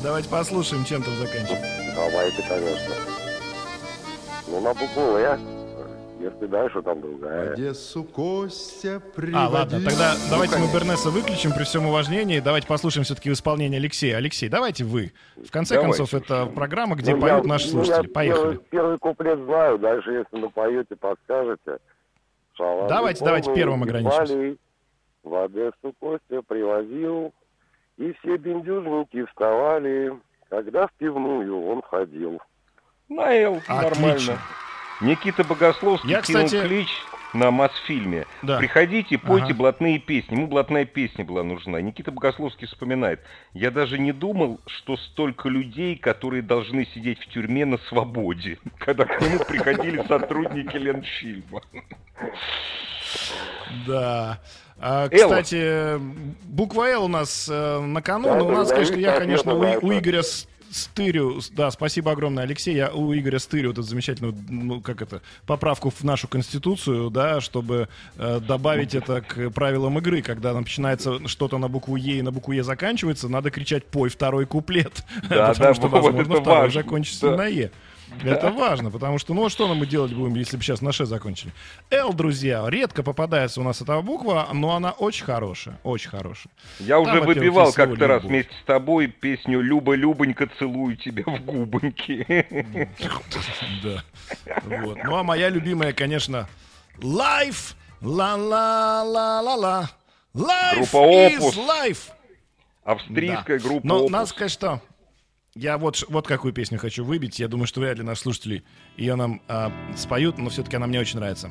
Давайте 0.02 0.28
послушаем, 0.28 0.84
чем 0.84 1.04
там 1.04 1.14
заканчивается. 1.14 1.94
Давайте, 1.94 2.42
конечно. 2.48 2.94
Ну, 4.52 4.60
на 4.60 4.74
букву 4.74 5.16
«Э». 5.16 5.38
Если 6.20 6.46
дальше, 6.46 6.82
там 6.82 7.00
другая. 7.00 7.54
Одессу 7.54 8.04
Костя 8.04 9.02
А, 9.34 9.48
ладно, 9.48 9.80
тогда 9.80 10.12
Ну, 10.14 10.30
давайте 10.30 10.58
мы 10.58 10.66
Бернеса 10.70 11.08
выключим 11.08 11.52
при 11.52 11.64
всем 11.64 11.86
уважении. 11.86 12.38
Давайте 12.38 12.66
послушаем 12.68 13.04
все-таки 13.04 13.30
в 13.30 13.32
исполнении 13.32 13.78
Алексея. 13.78 14.18
Алексей, 14.18 14.50
давайте 14.50 14.84
вы. 14.84 15.12
В 15.36 15.50
конце 15.50 15.76
Давайте. 15.76 15.96
концов, 15.98 16.22
это 16.22 16.44
программа, 16.46 16.96
где 16.96 17.14
Ну, 17.14 17.20
поют 17.22 17.44
я- 17.44 17.48
наши 17.48 17.72
ну, 17.72 17.78
я 17.80 17.84
слушатели. 17.86 18.12
Поехали. 18.12 18.42
Первый, 18.42 18.58
первый 18.70 18.98
куплет 18.98 19.38
знаю, 19.46 19.78
дальше, 19.78 20.10
если 20.12 20.36
напоете, 20.36 20.96
подскажете. 20.96 21.78
Шаланды 22.52 22.88
Давайте, 22.90 23.24
давайте 23.24 23.46
полные 23.46 23.56
первым 23.62 23.82
ограничимся. 23.82 24.56
В 25.24 25.34
Одессу 25.44 25.94
Костя 25.98 26.42
привозил, 26.46 27.32
и 27.96 28.12
все 28.20 28.36
бендюжники 28.36 29.24
вставали, 29.24 30.12
когда 30.50 30.86
в 30.86 30.92
пивную 30.98 31.66
он 31.66 31.80
ходил. 31.82 32.38
На 33.12 33.34
Эл, 33.34 33.60
Отлично. 33.66 33.82
нормально. 33.82 34.38
Никита 35.02 35.44
Богословский 35.44 36.10
Я, 36.10 36.22
кинул 36.22 36.44
кстати- 36.46 36.66
клич 36.66 36.88
на 37.34 37.50
Мосфильме. 37.50 38.26
Да. 38.42 38.58
Приходите, 38.58 39.18
пойте 39.18 39.46
Ага. 39.46 39.54
блатные 39.54 39.98
песни. 39.98 40.34
Ему 40.34 40.46
блатная 40.46 40.84
песня 40.84 41.24
была 41.24 41.42
нужна. 41.42 41.80
Никита 41.80 42.10
Богословский 42.10 42.66
вспоминает. 42.68 43.20
Я 43.52 43.70
даже 43.70 43.98
не 43.98 44.12
думал, 44.12 44.60
что 44.66 44.96
столько 44.96 45.48
людей, 45.48 45.96
которые 45.96 46.42
должны 46.42 46.86
сидеть 46.94 47.20
в 47.20 47.26
тюрьме 47.28 47.64
на 47.66 47.78
свободе, 47.88 48.58
когда 48.78 49.04
к 49.04 49.20
нему 49.20 49.38
приходили 49.44 50.02
сотрудники 50.06 50.76
Ленфильма. 50.76 51.60
Да. 53.86 54.38
А, 54.84 55.08
кстати, 55.08 55.98
буква 56.44 56.88
Л 56.90 57.04
у 57.04 57.08
нас 57.08 57.48
э, 57.50 57.78
на 57.80 58.02
кону, 58.02 58.34
но 58.36 58.46
у 58.46 58.50
нас, 58.50 58.68
конечно, 58.70 58.96
я, 58.96 59.18
конечно, 59.18 59.54
у, 59.54 59.60
у. 59.86 59.92
Игоря 59.92 60.22
С- 60.22 60.48
Стырю, 60.72 61.40
да, 61.52 61.70
спасибо 61.70 62.12
огромное, 62.12 62.44
Алексей, 62.44 62.74
я 62.74 62.90
у 62.90 63.14
Игоря 63.14 63.38
Стырю 63.38 63.68
вот 63.68 63.78
эту 63.78 63.82
замечательную, 63.86 64.34
ну, 64.48 64.80
как 64.80 65.02
это, 65.02 65.20
поправку 65.46 65.90
в 65.90 66.02
нашу 66.02 66.28
конституцию, 66.28 67.10
да, 67.10 67.40
чтобы 67.40 67.88
э, 68.16 68.40
добавить 68.40 68.94
это 68.94 69.20
к 69.20 69.50
правилам 69.50 69.98
игры, 69.98 70.22
когда 70.22 70.54
начинается 70.54 71.28
что-то 71.28 71.58
на 71.58 71.68
букву 71.68 71.96
Е 71.96 72.18
и 72.18 72.22
на 72.22 72.32
букву 72.32 72.52
Е 72.52 72.64
заканчивается, 72.64 73.28
надо 73.28 73.50
кричать 73.50 73.84
«пой 73.84 74.08
второй 74.08 74.46
куплет», 74.46 75.04
Да, 75.28 75.48
потому 75.48 75.54
да, 75.54 75.74
что, 75.74 75.88
вот 75.88 75.92
возможно, 75.92 76.20
это 76.20 76.40
второй 76.40 76.60
важно, 76.62 76.80
закончится 76.82 77.30
да. 77.30 77.36
на 77.36 77.46
Е. 77.46 77.70
Это 78.24 78.50
важно, 78.50 78.90
потому 78.90 79.18
что, 79.18 79.34
ну, 79.34 79.46
а 79.46 79.50
что 79.50 79.72
мы 79.74 79.86
делать 79.86 80.12
будем, 80.12 80.34
если 80.34 80.56
бы 80.56 80.62
сейчас 80.62 80.80
на 80.80 80.92
Ш 80.92 81.04
закончили? 81.06 81.52
Л, 81.90 82.12
друзья, 82.12 82.64
редко 82.68 83.02
попадается 83.02 83.60
у 83.60 83.64
нас 83.64 83.80
эта 83.82 84.00
буква, 84.00 84.48
но 84.52 84.74
она 84.74 84.90
очень 84.92 85.24
хорошая, 85.24 85.78
очень 85.82 86.10
хорошая. 86.10 86.52
Я 86.78 87.02
Там, 87.02 87.14
уже 87.14 87.20
выбивал 87.22 87.72
как-то 87.72 88.06
раз 88.06 88.22
«любовь». 88.22 88.30
вместе 88.30 88.52
с 88.60 88.64
тобой 88.66 89.06
песню 89.08 89.60
«Люба, 89.60 89.94
Любонька, 89.94 90.48
целую 90.58 90.96
тебя 90.96 91.24
в 91.26 91.40
губоньки». 91.44 92.46
Да. 93.82 94.02
Вот. 94.64 94.98
Ну, 95.04 95.16
а 95.16 95.22
моя 95.22 95.48
любимая, 95.48 95.92
конечно, 95.92 96.48
Life, 96.98 97.74
ла-ла-ла-ла-ла. 98.00 99.90
Life 100.34 100.74
Группа 100.76 100.96
is 100.96 101.38
Opus. 101.38 101.56
life. 101.66 102.10
Австрийская 102.84 103.58
Да. 103.58 103.68
группа 103.68 103.86
Но 103.86 104.08
надо 104.08 104.26
сказать, 104.26 104.50
что 104.50 104.80
я 105.54 105.78
вот, 105.78 106.04
вот 106.08 106.26
какую 106.26 106.52
песню 106.52 106.78
хочу 106.78 107.04
выбить. 107.04 107.38
Я 107.38 107.48
думаю, 107.48 107.66
что 107.66 107.80
вряд 107.80 107.98
ли 107.98 108.04
наши 108.04 108.22
слушатели 108.22 108.64
ее 108.96 109.14
нам 109.16 109.42
а, 109.48 109.72
споют, 109.96 110.38
но 110.38 110.48
все-таки 110.50 110.76
она 110.76 110.86
мне 110.86 111.00
очень 111.00 111.18
нравится. 111.18 111.50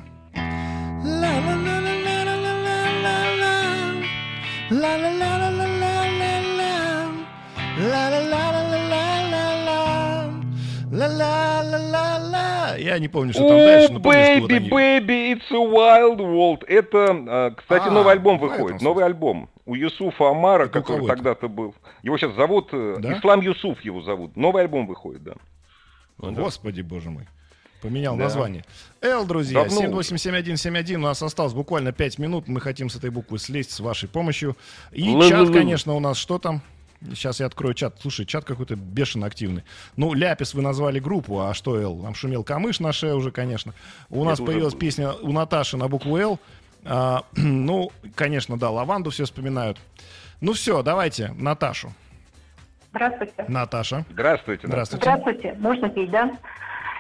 Я 12.78 13.00
не 13.00 13.08
помню, 13.08 13.34
что 13.34 13.48
там 13.48 13.58
дальше, 13.58 13.94
но 13.94 14.00
помню, 14.00 14.20
baby, 14.20 14.70
baby, 14.70 15.34
it's 15.34 15.52
a 15.52 15.56
wild 15.56 16.18
world. 16.18 16.66
Это, 16.68 17.08
а, 17.28 17.52
кстати, 17.52 17.88
А, 17.88 17.92
новый 17.92 18.14
альбом 18.14 18.40
выходит. 18.40 18.82
Новый 18.82 19.06
альбом. 19.06 19.50
У 19.66 19.76
Юсуфа 19.76 20.30
Амара, 20.32 20.64
Это 20.66 20.74
который 20.82 21.08
тогда-то 21.08 21.48
был. 21.48 21.76
Его 22.04 22.18
сейчас 22.18 22.34
зовут... 22.36 22.70
э, 22.74 22.98
Да? 23.00 23.18
Ислам 23.18 23.42
Юсуф 23.42 23.82
его 23.82 24.02
зовут. 24.02 24.36
Новый 24.36 24.64
альбом 24.64 24.88
выходит, 24.88 25.24
да. 25.24 25.34
Господи, 26.18 26.82
боже 26.82 27.10
мой. 27.10 27.28
Поменял 27.82 28.16
Да. 28.16 28.26
название. 28.26 28.64
Л, 29.02 29.26
друзья, 29.26 29.64
Давно 29.64 29.80
787171. 29.82 31.00
У 31.04 31.08
нас 31.08 31.22
осталось 31.24 31.54
буквально 31.54 31.92
5 31.92 32.20
минут. 32.20 32.48
Мы 32.48 32.60
хотим 32.62 32.90
с 32.90 32.96
этой 32.96 33.10
буквы 33.10 33.40
слезть 33.40 33.72
с 33.72 33.80
вашей 33.80 34.08
помощью. 34.08 34.56
И 34.92 35.10
Лы-лы-лы. 35.10 35.30
чат, 35.30 35.50
конечно, 35.52 35.94
у 35.96 36.00
нас 36.00 36.18
что 36.18 36.38
там? 36.38 36.62
Сейчас 37.10 37.40
я 37.40 37.48
открою 37.48 37.74
чат. 37.74 37.96
Слушай, 38.00 38.28
чат 38.28 38.46
какой-то 38.46 38.76
бешено 38.76 39.26
активный. 39.26 39.64
Ну, 39.96 40.14
Ляпис 40.14 40.54
вы 40.54 40.62
назвали 40.62 41.00
группу, 41.00 41.40
а 41.40 41.56
что 41.56 41.80
Л? 41.82 42.00
Там 42.04 42.14
шумел 42.14 42.44
камыш 42.44 42.80
на 42.80 42.94
ше 42.94 43.16
уже, 43.16 43.32
конечно. 43.32 43.74
У 44.12 44.24
нас 44.24 44.34
Это 44.36 44.44
уже 44.44 44.52
появилась 44.52 44.74
было. 44.74 44.80
песня 44.82 45.12
у 45.14 45.32
Наташи 45.32 45.78
на 45.78 45.88
букву 45.88 46.18
Л. 46.18 46.40
А, 46.86 47.24
ну, 47.36 47.92
конечно, 48.16 48.58
да, 48.58 48.70
лаванду 48.70 49.10
все 49.10 49.26
вспоминают. 49.26 49.78
Ну 50.42 50.54
все, 50.54 50.82
давайте, 50.82 51.34
Наташу. 51.38 51.92
Здравствуйте. 52.92 53.46
Наташа. 53.48 54.06
Здравствуйте. 54.10 54.68
Здравствуйте. 54.68 55.04
Здравствуйте. 55.04 55.56
Можно 55.60 55.90
петь, 55.90 56.12
да? 56.12 56.32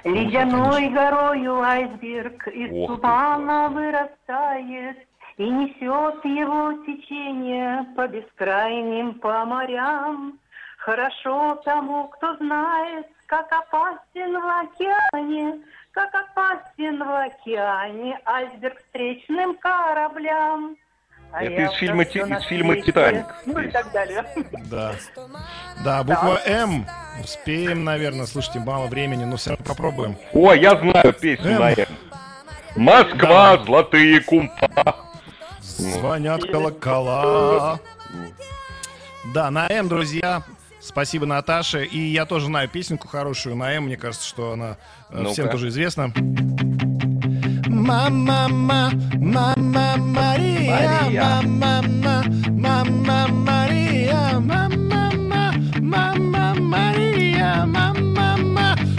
Ледяной 0.04 0.90
горою 0.90 1.62
айсберг 1.62 2.48
из 2.48 2.72
Ох 2.72 2.96
ты, 2.96 3.02
тумана 3.02 3.70
вырастает 3.70 4.98
и 5.38 5.50
несет 5.50 6.26
его 6.26 6.74
течение 6.86 7.86
по 7.96 8.08
бескрайним 8.08 9.16
по 9.16 9.46
морям. 9.46 10.40
Хорошо 10.78 11.62
тому, 11.64 12.08
кто 12.08 12.36
знает, 12.38 13.06
как 13.28 13.52
опасен 13.52 14.34
в 14.34 14.62
океане, 14.62 15.62
как 15.92 16.10
опасен 16.14 17.00
в 17.04 17.26
океане 17.26 18.20
айсберг 18.26 18.78
встречным 18.80 19.58
кораблям. 19.58 20.76
А 21.34 21.44
Это 21.44 21.62
из 21.62 21.72
фильма 21.78 22.04
«Ти- 22.04 22.20
из 22.20 22.44
фильма. 22.44 22.76
«Титаник». 22.82 23.26
Ну 23.46 23.60
и 23.60 23.70
так 23.70 23.90
далее. 23.94 24.26
Да. 24.70 24.94
Да, 25.84 26.04
буква 26.04 26.42
М. 26.46 26.86
Успеем, 27.24 27.86
наверное. 27.86 28.26
Слушайте, 28.26 28.60
мало 28.60 28.88
времени, 28.88 29.24
но 29.24 29.38
все 29.38 29.52
равно 29.52 29.66
попробуем. 29.66 30.18
О, 30.34 30.54
я 30.54 30.76
знаю 30.78 31.14
песню 31.14 31.52
Эм. 31.52 31.60
на 31.62 31.72
«М». 31.72 31.88
Москва, 32.76 33.58
золотые 33.60 34.20
кумпа. 34.22 34.98
Звонят 35.62 36.44
колокола. 36.44 37.80
Да, 39.34 39.50
на 39.52 39.68
М, 39.70 39.88
друзья. 39.88 40.44
Спасибо, 40.82 41.26
Наташе. 41.26 41.86
И 41.86 42.00
я 42.00 42.26
тоже 42.26 42.48
знаю 42.48 42.68
песенку 42.68 43.08
хорошую 43.08 43.56
на 43.56 43.74
М. 43.74 43.86
Мне 43.86 43.98
кажется, 43.98 44.28
что 44.28 44.54
она 44.54 44.78
Ну-ка. 45.12 45.32
всем 45.32 45.50
тоже 45.50 45.68
известна. 45.70 46.12
Мама, 47.68 48.48
мама, 48.50 48.92
мама, 49.16 49.96
Мария, 49.98 51.02
Мария. 51.06 51.42
мама, 51.44 52.24
мама, 52.50 53.28
Мария, 53.30 54.40
мама, 54.40 55.12
мама, 55.80 56.56
Мария, 56.60 57.66
мама, 57.66 58.38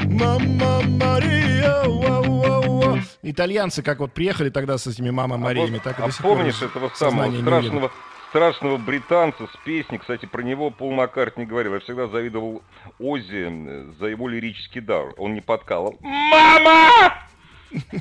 мама, 0.06 0.82
Мария, 0.82 1.84
вау, 1.84 2.40
вау, 2.40 2.80
вау. 2.80 2.98
Итальянцы 3.22 3.82
как 3.82 4.00
вот 4.00 4.12
приехали 4.12 4.50
тогда 4.50 4.78
с 4.78 4.86
этими 4.86 5.10
мама 5.10 5.36
Мариями, 5.36 5.78
так 5.82 5.98
и 5.98 6.02
а 6.02 6.06
до 6.06 6.12
сих 6.12 6.22
пор 6.22 6.36
помнишь 6.38 6.60
этого 6.62 6.90
самого 6.94 7.32
страшного, 7.40 7.90
страшного 8.32 8.78
британца 8.78 9.46
с 9.46 9.64
песней, 9.64 9.98
кстати, 9.98 10.24
про 10.24 10.40
него 10.42 10.70
Пол 10.70 10.92
Маккартни 10.92 11.44
говорил, 11.44 11.74
я 11.74 11.80
всегда 11.80 12.06
завидовал 12.08 12.62
Оззи 12.98 13.48
э, 13.50 13.92
за 14.00 14.06
его 14.06 14.26
лирический 14.26 14.80
дар, 14.80 15.12
он 15.18 15.34
не 15.34 15.42
подкалывал. 15.42 15.98
Мама! 16.00 17.12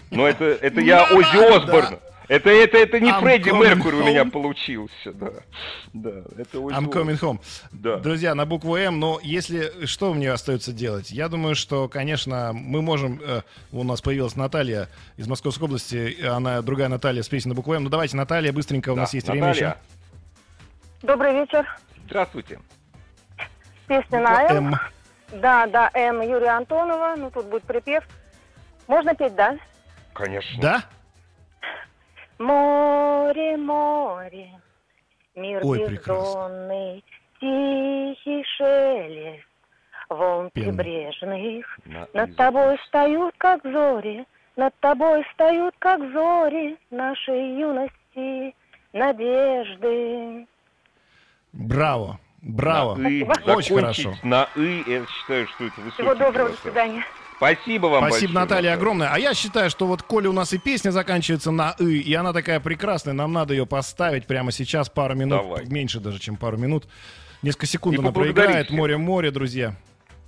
Но 0.09 0.25
это, 0.25 0.45
это 0.45 0.79
я! 0.79 1.03
Оззи 1.03 1.55
Осборн. 1.57 1.99
Это, 2.29 2.49
это, 2.49 2.77
это 2.77 3.01
не 3.01 3.09
I'm 3.09 3.19
Фредди 3.19 3.49
Меркури 3.49 3.95
у 3.95 4.05
меня 4.05 4.23
получился, 4.23 5.11
да. 5.11 5.31
Да, 5.91 6.23
это 6.37 6.61
очень 6.61 6.77
I'm 6.77 6.89
coming 6.89 7.19
home. 7.19 7.39
Да. 7.73 7.97
Друзья, 7.97 8.33
на 8.33 8.45
букву 8.45 8.77
М, 8.77 9.01
но 9.01 9.19
если 9.21 9.85
что 9.85 10.13
мне 10.13 10.31
остается 10.31 10.71
делать? 10.71 11.11
Я 11.11 11.27
думаю, 11.27 11.55
что, 11.55 11.89
конечно, 11.89 12.51
мы 12.53 12.81
можем... 12.81 13.19
э, 13.21 13.41
у 13.73 13.83
нас 13.83 13.99
появилась 14.01 14.37
Наталья 14.37 14.87
из 15.17 15.27
Московской 15.27 15.65
области, 15.65 16.25
она 16.25 16.61
другая 16.61 16.87
Наталья 16.87 17.21
с 17.21 17.27
песней 17.27 17.49
на 17.49 17.55
букву 17.55 17.73
М. 17.73 17.83
Ну 17.83 17.89
давайте, 17.89 18.15
Наталья, 18.15 18.53
быстренько, 18.53 18.91
у 18.93 18.95
Да, 18.95 19.01
нас 19.01 19.13
есть 19.13 19.27
время 19.27 19.47
Наталья. 19.47 19.67
еще. 19.67 20.00
Добрый 21.03 21.33
вечер. 21.33 21.67
Здравствуйте. 22.05 22.59
Песня 23.87 24.19
на 24.21 24.43
М. 24.43 24.67
М. 24.67 24.79
Да, 25.33 25.65
да, 25.67 25.89
М. 25.93 26.21
Юрия 26.21 26.57
Антонова. 26.57 27.15
Ну, 27.17 27.31
тут 27.31 27.45
будет 27.47 27.63
припев. 27.63 28.03
Можно 28.87 29.15
петь, 29.15 29.35
да? 29.35 29.57
Конечно. 30.13 30.61
Да? 30.61 30.81
Море, 32.37 33.55
море, 33.57 34.49
мир 35.35 35.61
Ой, 35.63 35.87
бездонный, 35.87 37.03
тихий 37.39 38.43
шелест, 38.57 39.45
волн 40.09 40.49
Пена. 40.49 40.67
прибрежных. 40.67 41.79
На 41.85 42.07
Над 42.13 42.35
тобой 42.35 42.77
встают, 42.79 43.35
как 43.37 43.61
зори, 43.63 44.25
над 44.55 44.73
тобой 44.79 45.23
встают, 45.25 45.75
как 45.79 45.99
зори 46.11 46.77
нашей 46.89 47.59
юности, 47.59 48.55
надежды. 48.93 50.47
Браво. 51.53 52.19
Браво. 52.41 52.95
На 52.95 53.07
«и». 53.07 53.23
Очень 53.23 53.75
хорошо. 53.75 54.15
На 54.23 54.49
«и», 54.55 54.83
я 54.87 55.05
считаю, 55.05 55.47
что 55.47 55.65
это 55.65 55.81
высокий 55.81 56.01
Всего 56.01 56.15
доброго, 56.15 56.49
до 56.49 56.57
свидания. 56.57 57.05
Спасибо 57.37 57.87
вам 57.87 58.07
Спасибо, 58.07 58.33
большое, 58.33 58.49
Наталья, 58.49 58.73
огромное. 58.73 59.09
А 59.11 59.17
я 59.17 59.33
считаю, 59.33 59.69
что 59.69 59.87
вот 59.87 60.03
коли 60.03 60.27
у 60.27 60.31
нас 60.31 60.53
и 60.53 60.57
песня 60.59 60.91
заканчивается 60.91 61.51
на 61.51 61.75
«ы», 61.79 61.97
и 61.97 62.13
она 62.13 62.33
такая 62.33 62.59
прекрасная, 62.59 63.13
нам 63.13 63.33
надо 63.33 63.53
ее 63.53 63.65
поставить 63.65 64.27
прямо 64.27 64.51
сейчас, 64.51 64.89
пару 64.89 65.15
минут, 65.15 65.41
Давай. 65.41 65.65
меньше 65.65 65.99
даже, 65.99 66.19
чем 66.19 66.37
пару 66.37 66.57
минут. 66.57 66.87
Несколько 67.41 67.65
секунд 67.65 67.97
И 67.97 67.99
она 67.99 68.11
проиграет. 68.11 68.69
Море-море, 68.69 69.31
друзья. 69.31 69.75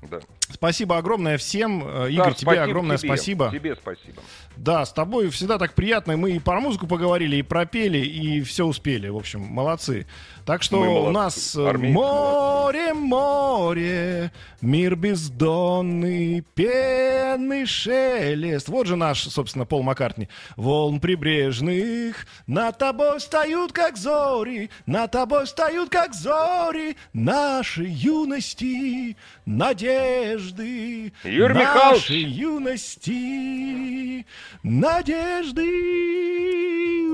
Да. 0.01 0.19
Спасибо 0.53 0.97
огромное 0.97 1.37
всем. 1.37 1.83
Э, 1.85 2.11
Игорь, 2.11 2.35
тебе 2.35 2.61
огромное 2.61 2.97
тебе. 2.97 3.09
спасибо. 3.09 3.49
Тебе 3.51 3.75
спасибо. 3.75 4.21
Да, 4.55 4.85
с 4.85 4.93
тобой 4.93 5.29
всегда 5.29 5.57
так 5.57 5.73
приятно. 5.73 6.15
Мы 6.15 6.31
и 6.31 6.39
про 6.39 6.59
музыку 6.59 6.85
поговорили, 6.85 7.37
и 7.37 7.41
пропели, 7.41 7.97
и 7.97 8.41
все 8.41 8.65
успели. 8.65 9.07
В 9.09 9.17
общем, 9.17 9.41
молодцы. 9.41 10.05
Так 10.45 10.61
что 10.61 10.79
у 10.81 10.85
молодцы. 10.85 11.11
нас 11.11 11.55
э, 11.55 11.67
Армейцы 11.67 11.93
море, 11.93 12.93
море, 12.93 14.31
мир 14.61 14.95
бездонный, 14.95 16.43
пенный 16.53 17.65
шелест. 17.65 18.69
Вот 18.69 18.85
же 18.87 18.95
наш, 18.95 19.23
собственно, 19.23 19.65
Пол 19.65 19.81
Маккартни. 19.83 20.29
Волн 20.55 20.99
прибрежных 20.99 22.27
над 22.45 22.77
тобой 22.77 23.19
встают, 23.19 23.71
как 23.71 23.97
зори, 23.97 24.69
над 24.85 25.11
тобой 25.11 25.45
встают, 25.45 25.89
как 25.89 26.13
зори 26.13 26.95
нашей 27.13 27.89
юности, 27.89 29.17
надежды. 29.45 30.42
Юрий 30.51 31.53
нашей 31.53 31.61
Михайлович! 31.61 32.09
юности, 32.09 34.25
надежды. 34.63 35.63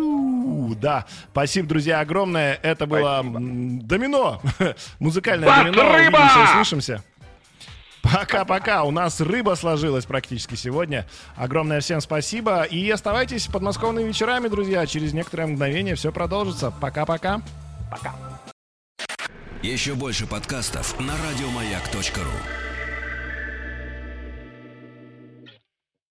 У, 0.01 0.75
Да, 0.75 1.05
спасибо, 1.32 1.67
друзья, 1.67 1.99
огромное. 1.99 2.59
Это 2.61 2.86
было 2.86 3.21
м, 3.23 3.82
домино, 3.82 4.41
музыкальное 4.99 5.47
Бах, 5.47 5.63
домино. 5.65 5.84
рыба! 5.93 6.17
Увидимся, 6.17 6.51
услышимся. 6.51 7.03
Пока-пока. 8.01 8.84
У 8.84 8.91
нас 8.91 9.19
рыба 9.21 9.55
сложилась 9.55 10.05
практически 10.05 10.55
сегодня. 10.55 11.05
Огромное 11.36 11.80
всем 11.82 12.01
спасибо. 12.01 12.63
И 12.63 12.89
оставайтесь 12.89 13.47
подмосковными 13.47 14.07
вечерами, 14.07 14.47
друзья. 14.47 14.86
Через 14.88 15.13
некоторое 15.13 15.47
мгновение 15.47 15.95
все 15.95 16.11
продолжится. 16.11 16.71
Пока-пока. 16.71 17.41
Еще 19.61 19.93
больше 19.95 20.25
подкастов 20.25 20.97
на 20.99 21.13
радиомаяк.ру. 21.13 22.68